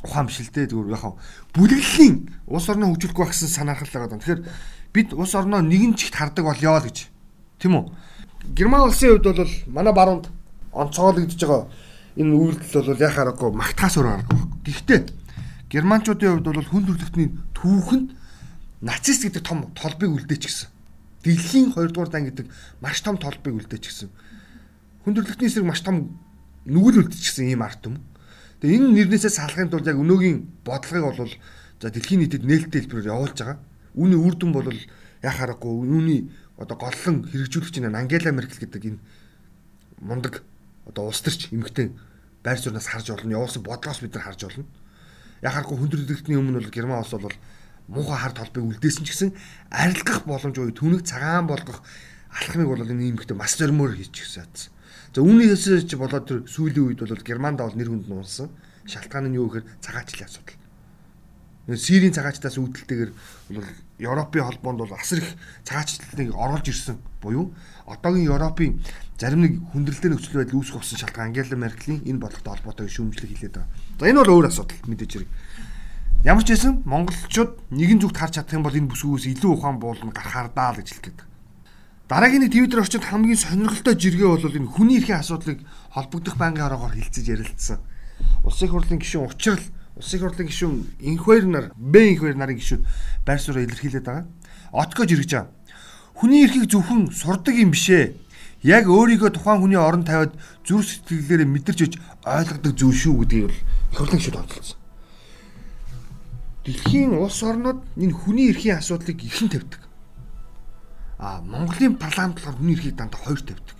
ухаан 0.04 0.26
биш 0.28 0.44
л 0.44 0.52
дээ 0.52 0.68
зүгээр 0.68 0.96
яхав 0.98 1.16
бүлэглэлийн 1.56 2.44
улс 2.44 2.66
орноо 2.68 2.92
хөгжүүлэх 2.92 3.16
байх 3.16 3.32
гэсэн 3.32 3.48
санаархал 3.48 3.88
байгаа. 3.88 4.20
Тэгэхээр 4.20 4.42
бид 4.92 5.08
улс 5.16 5.32
орноо 5.32 5.60
нэгэн 5.64 5.96
чигт 5.96 6.16
хардаг 6.16 6.44
болёо 6.44 6.76
л 6.76 6.88
гэж. 6.88 7.08
Тийм 7.56 7.72
үү? 7.72 7.84
Герман 8.54 8.82
улсын 8.88 9.18
хувьд 9.18 9.36
бол 9.36 9.52
манай 9.66 9.92
баруунд 9.94 10.26
онцгойлогдож 10.72 11.40
байгаа 11.40 11.68
энэ 12.16 12.34
үйлдэл 12.34 12.86
бол 12.90 12.98
яхаа 12.98 13.22
аргагүй 13.30 13.50
магтахаас 13.54 13.96
өөр 13.96 14.08
аргагүй. 14.10 14.42
Гэхдээ 14.66 15.00
германчуудын 15.70 16.42
хувьд 16.42 16.48
бол 16.50 16.70
хүн 16.70 16.84
төрөлхтний 16.86 17.28
түүхэнд 17.54 18.08
нацист 18.82 19.22
гэдэг 19.22 19.42
том 19.46 19.70
толбыг 19.78 20.10
үлдээч 20.10 20.42
гисэн. 20.42 20.68
Дэлхийн 21.22 21.70
2 21.76 21.94
дугаар 21.94 22.10
дан 22.10 22.26
гэдэг 22.26 22.46
маш 22.82 22.98
том 23.06 23.16
толбыг 23.22 23.54
үлдээч 23.54 23.84
гисэн. 23.86 24.10
Хүн 25.04 25.14
төрөлхтний 25.14 25.46
эсрэг 25.46 25.68
маш 25.68 25.80
том 25.86 26.18
нүгэл 26.66 27.06
үлдчихсэн 27.06 27.54
ийм 27.54 27.62
арт 27.62 27.86
юм. 27.86 28.02
Тэгээ 28.60 28.76
энэ 28.82 29.14
нэрнээсээ 29.14 29.30
салахын 29.30 29.70
тулд 29.70 29.86
яг 29.86 29.96
өнөөгийн 30.00 30.66
бодлогыг 30.66 31.04
бол 31.16 31.32
за 31.80 31.88
дэлхийн 31.88 32.20
нийтэд 32.26 32.44
нээлттэй 32.44 32.82
хэлбэрээр 32.84 33.12
явуулж 33.14 33.36
байгаа. 33.38 33.58
Үүний 33.94 34.18
үр 34.18 34.34
дүн 34.36 34.52
бол 34.52 34.68
яа 34.68 35.32
харахгүй 35.32 35.72
үүний 35.86 36.20
одоо 36.60 36.76
голлон 36.76 37.24
хэрэгжүүлэгч 37.24 37.80
нь 37.80 37.88
Ангела 37.88 38.30
Меркель 38.36 38.68
гэдэг 38.68 38.84
энэ 38.84 39.00
мундаг 40.04 40.44
одоо 40.84 41.08
улс 41.08 41.24
төрч 41.24 41.48
эмэгтэй 41.48 41.96
байр 42.44 42.58
сууриас 42.60 42.92
харж 42.92 43.16
олно. 43.16 43.32
Явуулсан 43.32 43.64
бодлоос 43.64 44.04
бид 44.04 44.14
нар 44.14 44.28
харж 44.28 44.44
олно. 44.44 44.68
Яа 45.40 45.56
харахгүй 45.56 45.80
хүндрэлтний 45.80 46.36
өмнө 46.36 46.60
бол 46.60 46.68
Герман 46.68 47.00
улс 47.00 47.16
бол 47.16 47.32
муухай 47.88 48.18
хар 48.20 48.32
толбыг 48.36 48.76
үлдээсэн 48.76 49.04
ч 49.04 49.08
гэсэн 49.08 49.30
арилгах 49.72 50.28
боломж 50.28 50.56
уу 50.60 50.68
түнэг 50.68 51.08
цагаан 51.08 51.48
болгох 51.48 51.80
алхмыг 52.28 52.68
бол 52.68 52.84
энэ 52.84 53.08
эмэгтэй 53.16 53.36
бас 53.36 53.56
зөрмөр 53.56 53.96
хийчихсэн. 53.96 54.44
За 55.16 55.20
үүнийхээс 55.24 55.88
ч 55.88 55.96
болоод 55.96 56.28
тэр 56.28 56.38
сүүлийн 56.44 56.92
үед 56.92 57.00
бол 57.00 57.24
Германд 57.24 57.58
бол 57.58 57.72
нэр 57.74 57.88
хүнд 57.88 58.06
нуунсан. 58.06 58.52
Шалтгаан 58.84 59.32
нь 59.32 59.40
юу 59.40 59.48
гэхээр 59.48 59.66
цагаатчлын 59.80 60.28
асуудал. 60.28 60.60
Сирийн 61.74 62.14
цагаачтаас 62.14 62.56
үүдэлтэйгээр 62.60 63.10
бол 63.56 63.66
Европын 64.00 64.48
холбоонд 64.48 64.80
бол 64.80 64.94
асар 64.96 65.20
их 65.20 65.36
цагаачлалтыг 65.68 66.32
оруулж 66.32 66.66
ирсэн 66.66 66.98
буюу 67.20 67.52
одоогийн 67.86 68.32
Европын 68.32 68.80
зарим 69.20 69.44
нэг 69.44 69.60
хүндрэлтэй 69.70 70.10
нөхцөл 70.10 70.40
байдал 70.40 70.58
үүсэх 70.58 70.80
болсон 70.80 70.98
шалтгаан 70.98 71.36
Ангела 71.36 71.56
Меркелийн 71.60 72.02
энэ 72.08 72.22
бодлоготой 72.24 72.52
холбоотой 72.56 72.88
шүүмжлэг 72.88 73.30
хэлээд 73.36 73.54
байгаа. 73.60 73.68
За 74.00 74.08
энэ 74.08 74.20
бол 74.24 74.34
өөр 74.40 74.48
асуудал 74.48 74.80
мэдээж 74.88 75.12
хэрэг. 75.12 75.30
Ямар 76.24 76.44
ч 76.44 76.48
байсан 76.52 76.80
монголчууд 76.84 77.52
нэгэн 77.72 78.00
зүгт 78.00 78.16
харж 78.16 78.32
чадах 78.40 78.56
юм 78.56 78.64
бол 78.64 78.76
энэ 78.76 78.88
бүсгүйс 78.92 79.24
илүү 79.36 79.50
ухаан 79.56 79.76
буулна 79.76 80.12
гарахаар 80.12 80.48
даа 80.52 80.72
л 80.72 80.80
гэж 80.80 80.88
хэлдэг. 80.92 81.18
Дараагийн 82.10 82.42
нэг 82.44 82.52
Твиттер 82.52 82.82
орчинд 82.82 83.06
хамгийн 83.06 83.38
сонирхолтой 83.38 83.94
жиргээ 83.94 84.28
бол 84.28 84.42
энэ 84.44 84.68
хүний 84.68 84.98
эрхийн 84.98 85.22
асуудлыг 85.22 85.62
холбогдох 85.94 86.36
байнгын 86.36 86.66
ороогоор 86.66 86.92
хилцэж 86.98 87.24
ярилцсан. 87.24 87.78
Улсын 88.44 88.68
хурлын 88.68 88.98
гишүүн 88.98 89.30
учрал 89.30 89.62
Улсын 90.00 90.16
их 90.16 90.24
хурлын 90.24 90.48
гишүүн 90.48 90.76
инхвер 91.04 91.44
нар, 91.44 91.66
Б 91.76 92.16
инхвер 92.16 92.34
нарын 92.34 92.56
гишүүд 92.56 92.82
байр 93.28 93.40
сууриа 93.40 93.68
илэрхийлээд 93.68 94.06
байгаа. 94.08 94.26
Отгож 94.72 95.12
иргэж 95.12 95.30
байгаа. 95.36 95.52
Хүний 96.16 96.44
эрхийг 96.48 96.72
зөвхөн 96.72 97.12
сурдаг 97.12 97.52
юм 97.52 97.76
бишээ. 97.76 98.16
Яг 98.64 98.88
өөрийгөө 98.88 99.36
тухайн 99.36 99.60
хүний 99.60 99.76
орон 99.76 100.04
тавиад 100.08 100.32
зүрх 100.64 100.88
сэтгэлээрээ 100.88 101.48
мэдэрч 101.52 101.80
иж 101.84 101.94
ойлгодог 102.24 102.72
зүйл 102.76 102.96
шүү 102.96 103.14
гэдгийг 103.28 103.44
бол 103.44 103.52
их 103.52 103.96
хурлын 103.96 104.20
гишүүд 104.20 104.40
онцлсон. 104.40 104.78
Дэлхийн 106.64 107.12
улс 107.20 107.40
орнууд 107.44 107.80
энэ 108.00 108.16
хүний 108.16 108.48
эрхийн 108.52 108.80
асуудлыг 108.80 109.20
ихэн 109.20 109.52
тавьдаг 109.52 109.90
а 111.20 111.40
Монголын 111.42 111.96
парламент 111.96 112.40
болохоор 112.40 112.56
хүний 112.56 112.74
эрхийг 112.74 112.96
дандаа 112.96 113.20
хоёр 113.20 113.40
тавьдаг. 113.40 113.76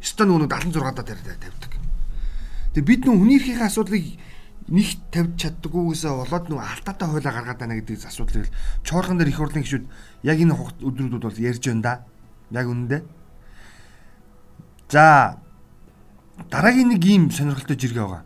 Стон 0.00 0.28
нөгөө 0.32 0.48
76 0.48 0.96
даа 0.96 1.04
тавьдаг. 1.04 1.72
Тэгээ 2.72 2.88
бид 2.88 3.00
нөө 3.04 3.16
хүний 3.20 3.36
эрхийн 3.36 3.60
асуудлыг 3.60 4.04
нэг 4.68 4.86
тавьж 5.10 5.34
чаддаггүйгээсээ 5.42 6.12
болоод 6.12 6.46
нөгөө 6.46 6.62
алдаатай 6.62 7.08
хуулаа 7.08 7.32
гаргаад 7.32 7.58
байна 7.58 7.78
гэдэг 7.80 8.06
асуудлыг 8.06 8.46
чооргон 8.86 9.18
дээр 9.18 9.32
их 9.32 9.38
хурлын 9.40 9.64
гишүүд 9.66 9.84
яг 10.22 10.38
энэ 10.38 10.54
өдрүүдэд 10.54 11.24
бол 11.26 11.38
ярьж 11.42 11.64
байна 11.66 11.82
да. 11.82 11.94
Яг 12.52 12.66
үнэндээ. 12.68 13.02
За 14.92 15.38
дараагийн 16.50 16.94
нэг 16.94 17.02
ийм 17.04 17.30
сонирхолтой 17.30 17.76
жиргээ 17.76 18.04
байгаа. 18.04 18.24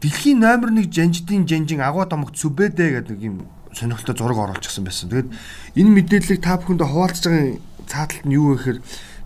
Дэлхийн 0.00 0.40
номер 0.40 0.72
1 0.72 0.92
жанжидын 0.92 1.46
жанжин 1.48 1.80
агуу 1.80 2.04
домогт 2.04 2.36
Сүбэдэ 2.36 3.00
гэдэг 3.00 3.18
ийм 3.22 3.48
сонирхолтой 3.72 4.16
зураг 4.16 4.38
оруулчихсан 4.38 4.84
байсан. 4.84 5.08
Тэгээд 5.08 5.32
энэ 5.78 5.90
мэдээллийг 5.96 6.40
та 6.42 6.58
бүхэндээ 6.60 6.88
хуваалцаж 6.88 7.24
байгаа 7.24 7.60
цааталт 7.88 8.24
нь 8.24 8.36
юу 8.36 8.52
вэ 8.52 8.56
гэхээр 8.56 8.78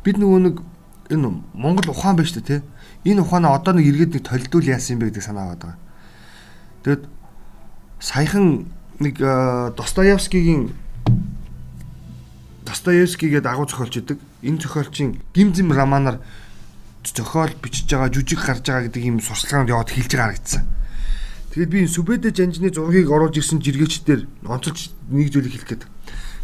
бид 0.04 0.16
нөгөө 0.18 0.40
нэг 0.42 0.56
энэ 1.10 1.28
Монгол 1.54 1.90
ухаан 1.90 2.16
байна 2.16 2.28
шүү 2.28 2.42
дээ, 2.42 2.62
тэ. 2.62 2.66
Энэ 3.04 3.22
ухаанаа 3.22 3.54
одоо 3.54 3.74
нэг 3.74 3.86
иргэд 3.86 4.14
нэг 4.18 4.24
толдвол 4.26 4.66
яасан 4.66 4.98
юм 4.98 5.00
бэ 5.02 5.14
гэдэг 5.14 5.22
санаа 5.22 5.44
аваад 5.54 5.62
байгаа. 5.62 5.78
Тэгэд 6.82 7.02
саяхан 8.00 8.66
нэг 8.98 9.14
э, 9.20 9.72
Достоевскигийн 9.76 10.74
Достоевский 12.68 13.30
гэдэг 13.30 13.48
агуу 13.48 13.66
зохиолч 13.66 13.96
идэг. 13.96 14.18
Энэ 14.42 14.60
зохиолчийн 14.60 15.22
гимзэм 15.32 15.72
романаар 15.72 16.20
зохиол 17.02 17.54
бичиж 17.62 17.88
байгаа, 17.88 18.12
жүжиг 18.12 18.44
гарч 18.44 18.66
байгаа 18.68 18.84
гэдэг 18.90 19.02
ийм 19.02 19.20
сурчлаганд 19.24 19.72
яваад 19.72 19.88
хэлж 19.88 20.12
байгаа 20.12 20.36
харагдсан. 20.36 20.62
Тэгээд 21.54 21.70
би 21.72 21.88
Сүбэдэ 21.88 22.28
жанжны 22.36 22.68
зургийг 22.68 23.08
оруулж 23.08 23.40
ирсэн 23.40 23.64
жиргээчдэр 23.64 24.28
онцолж 24.44 24.92
нэг 25.08 25.32
зүйлийг 25.32 25.64
хэлэх 25.64 25.68
гээд. 25.80 25.84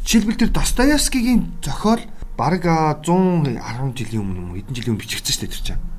Жишээлбэл 0.09 0.41
тэр 0.41 0.51
Достоевскигийн 0.57 1.61
зохиол 1.61 2.01
бараг 2.41 2.65
110 3.05 3.61
жилийн 3.93 4.25
өмнө 4.25 4.65
хэдэн 4.65 4.75
жилийн 4.75 4.93
өмнө 4.97 5.05
бичигдсэн 5.05 5.33
шүү 5.37 5.43
дээ 5.45 5.53
тэр 5.53 5.65
чинь. 5.77 5.94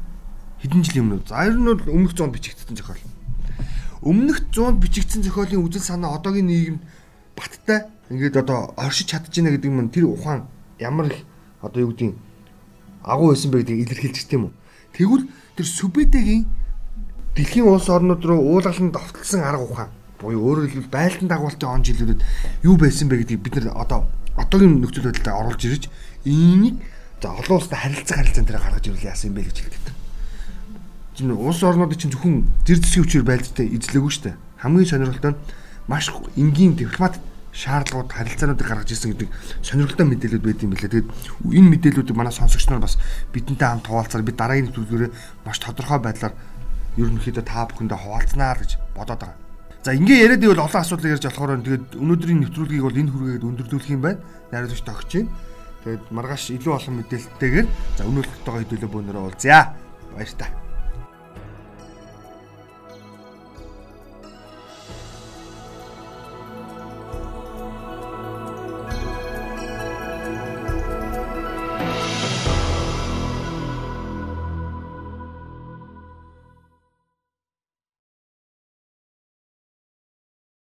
Хэдэн 0.65 0.81
жилийн 0.81 1.05
өмнө. 1.05 1.29
За 1.29 1.45
ер 1.45 1.53
нь 1.53 1.61
бол 1.61 1.77
өмнөх 1.77 2.17
100 2.17 2.33
бичигдсэн 2.33 2.73
зохиол. 2.73 2.97
Өмнөх 4.01 4.49
100 4.49 4.81
бичигдсэн 4.81 5.21
зохиолын 5.21 5.61
үзэл 5.61 5.85
санаа 5.93 6.17
одоогийн 6.17 6.49
нийгэмд 6.49 6.81
баттай 7.37 7.85
ингээд 8.09 8.41
одоо 8.41 8.73
оршиж 8.73 9.13
чадж 9.13 9.29
байна 9.29 9.53
гэдэг 9.53 9.69
нь 9.69 9.93
тэр 9.93 10.09
ухаан 10.09 10.49
ямар 10.81 11.13
их 11.13 11.21
одоо 11.61 11.85
юу 11.85 11.93
гэдэг 11.93 12.17
агуу 13.05 13.29
байсан 13.29 13.53
бэ 13.53 13.61
гэдгийг 13.61 13.93
илэрхийлж 13.93 14.25
тийм 14.25 14.49
үү. 14.49 14.53
Тэгвэл 14.97 15.29
тэр 15.53 15.67
Сүбэдэгийн 15.69 16.43
дэлхийн 17.37 17.69
улс 17.69 17.85
орнууд 17.85 18.25
руу 18.25 18.41
уулгалан 18.57 18.89
довтлсон 18.89 19.45
арга 19.45 19.69
ухаан 19.69 19.89
буюу 20.17 20.41
өөрөөр 20.49 20.69
хэлбэл 20.71 20.95
байлдан 20.97 21.29
дагуултын 21.29 21.69
он 21.69 21.85
жилүүдэд 21.85 22.21
юу 22.65 22.75
байсан 22.81 23.05
бэ 23.05 23.21
гэдгийг 23.21 23.41
бид 23.45 23.55
нар 23.61 23.77
одоо 23.77 24.09
одоогийн 24.33 24.81
нөхцөл 24.81 25.13
байдлаа 25.13 25.45
оруулж 25.45 25.61
ирж 25.61 25.83
энийг 26.25 26.81
за 27.21 27.29
олон 27.29 27.57
улстай 27.61 27.79
харилцах 27.79 28.17
харилцаан 28.17 28.45
дээр 28.45 28.61
гаргаж 28.61 28.85
ирвэл 28.87 29.09
яасан 29.11 29.29
юм 29.29 29.35
бэ 29.35 29.43
гэж 29.45 29.57
хэлдэг. 29.61 29.94
Улс 31.23 31.63
орнууд 31.63 31.95
чинь 31.95 32.11
зөвхөн 32.11 32.43
зэр 32.67 32.83
зэсгийн 32.83 33.03
хүчээр 33.07 33.23
байлдтай 33.23 33.71
эзлээгүй 33.71 34.11
шүү 34.11 34.23
дээ. 34.27 34.35
Хамгийн 34.59 34.89
сонирхолтой 34.89 35.31
нь 35.31 35.39
маш 35.87 36.11
энгийн 36.35 36.75
дипломат 36.75 37.15
шаардлагууд 37.55 38.11
харилцаануудыг 38.11 38.67
гаргаж 38.67 38.91
ирсэн 38.91 39.15
гэдэг 39.15 39.29
сонирхолтой 39.63 40.05
мэдээлэлүүд 40.11 40.43
байд 40.43 40.63
юм 40.67 40.75
билээ. 40.75 40.91
Тэгээд 40.91 41.09
энэ 41.55 41.71
мэдээллүүдийг 41.71 42.17
манай 42.19 42.35
сонсогч 42.35 42.67
нар 42.67 42.83
бас 42.83 42.99
бидэнтэй 43.31 43.63
хамт 43.63 43.87
хуваалцаар 43.87 44.27
бид 44.27 44.35
дараагийн 44.35 44.67
нэвтрүүлгээрээ 44.67 45.11
маш 45.47 45.57
тодорхой 45.63 45.99
байдлаар 46.03 46.35
ерөнхийдөө 46.99 47.45
та 47.47 47.63
бүхэндээ 47.71 47.99
хуваалцнаа 48.03 48.59
гэж 48.59 48.71
бодоод 48.91 49.23
байгаа. 49.23 49.39
За 49.87 49.95
ингээ 49.95 50.19
яриад 50.19 50.43
ивэл 50.43 50.67
олон 50.67 50.81
асуудал 50.83 51.15
ярьж 51.15 51.23
болохоор 51.23 51.63
тэгээд 51.63 51.85
өнөөдрийн 51.95 52.39
нэвтрүүлгийг 52.43 52.83
бол 52.83 52.99
энэ 52.99 53.11
хүргээд 53.15 53.47
өндөрлүүлэх 53.47 53.93
юм 53.95 54.01
байна. 54.03 54.19
Найруулагч 54.51 54.83
тогч 54.83 55.07
чинь. 55.07 55.29
Тэгээд 55.87 56.03
маргааш 56.11 56.43
илүү 56.59 56.73
олон 56.75 56.95
мэдээлэлтэйгээр 57.05 57.67
за 57.95 58.03
тоогоо 58.03 58.59
хэдүүлээ 58.65 58.89
бөөнөрөө 58.89 59.23
уулзъя. 59.29 59.77
Баяр 60.17 60.33
та. 60.35 60.64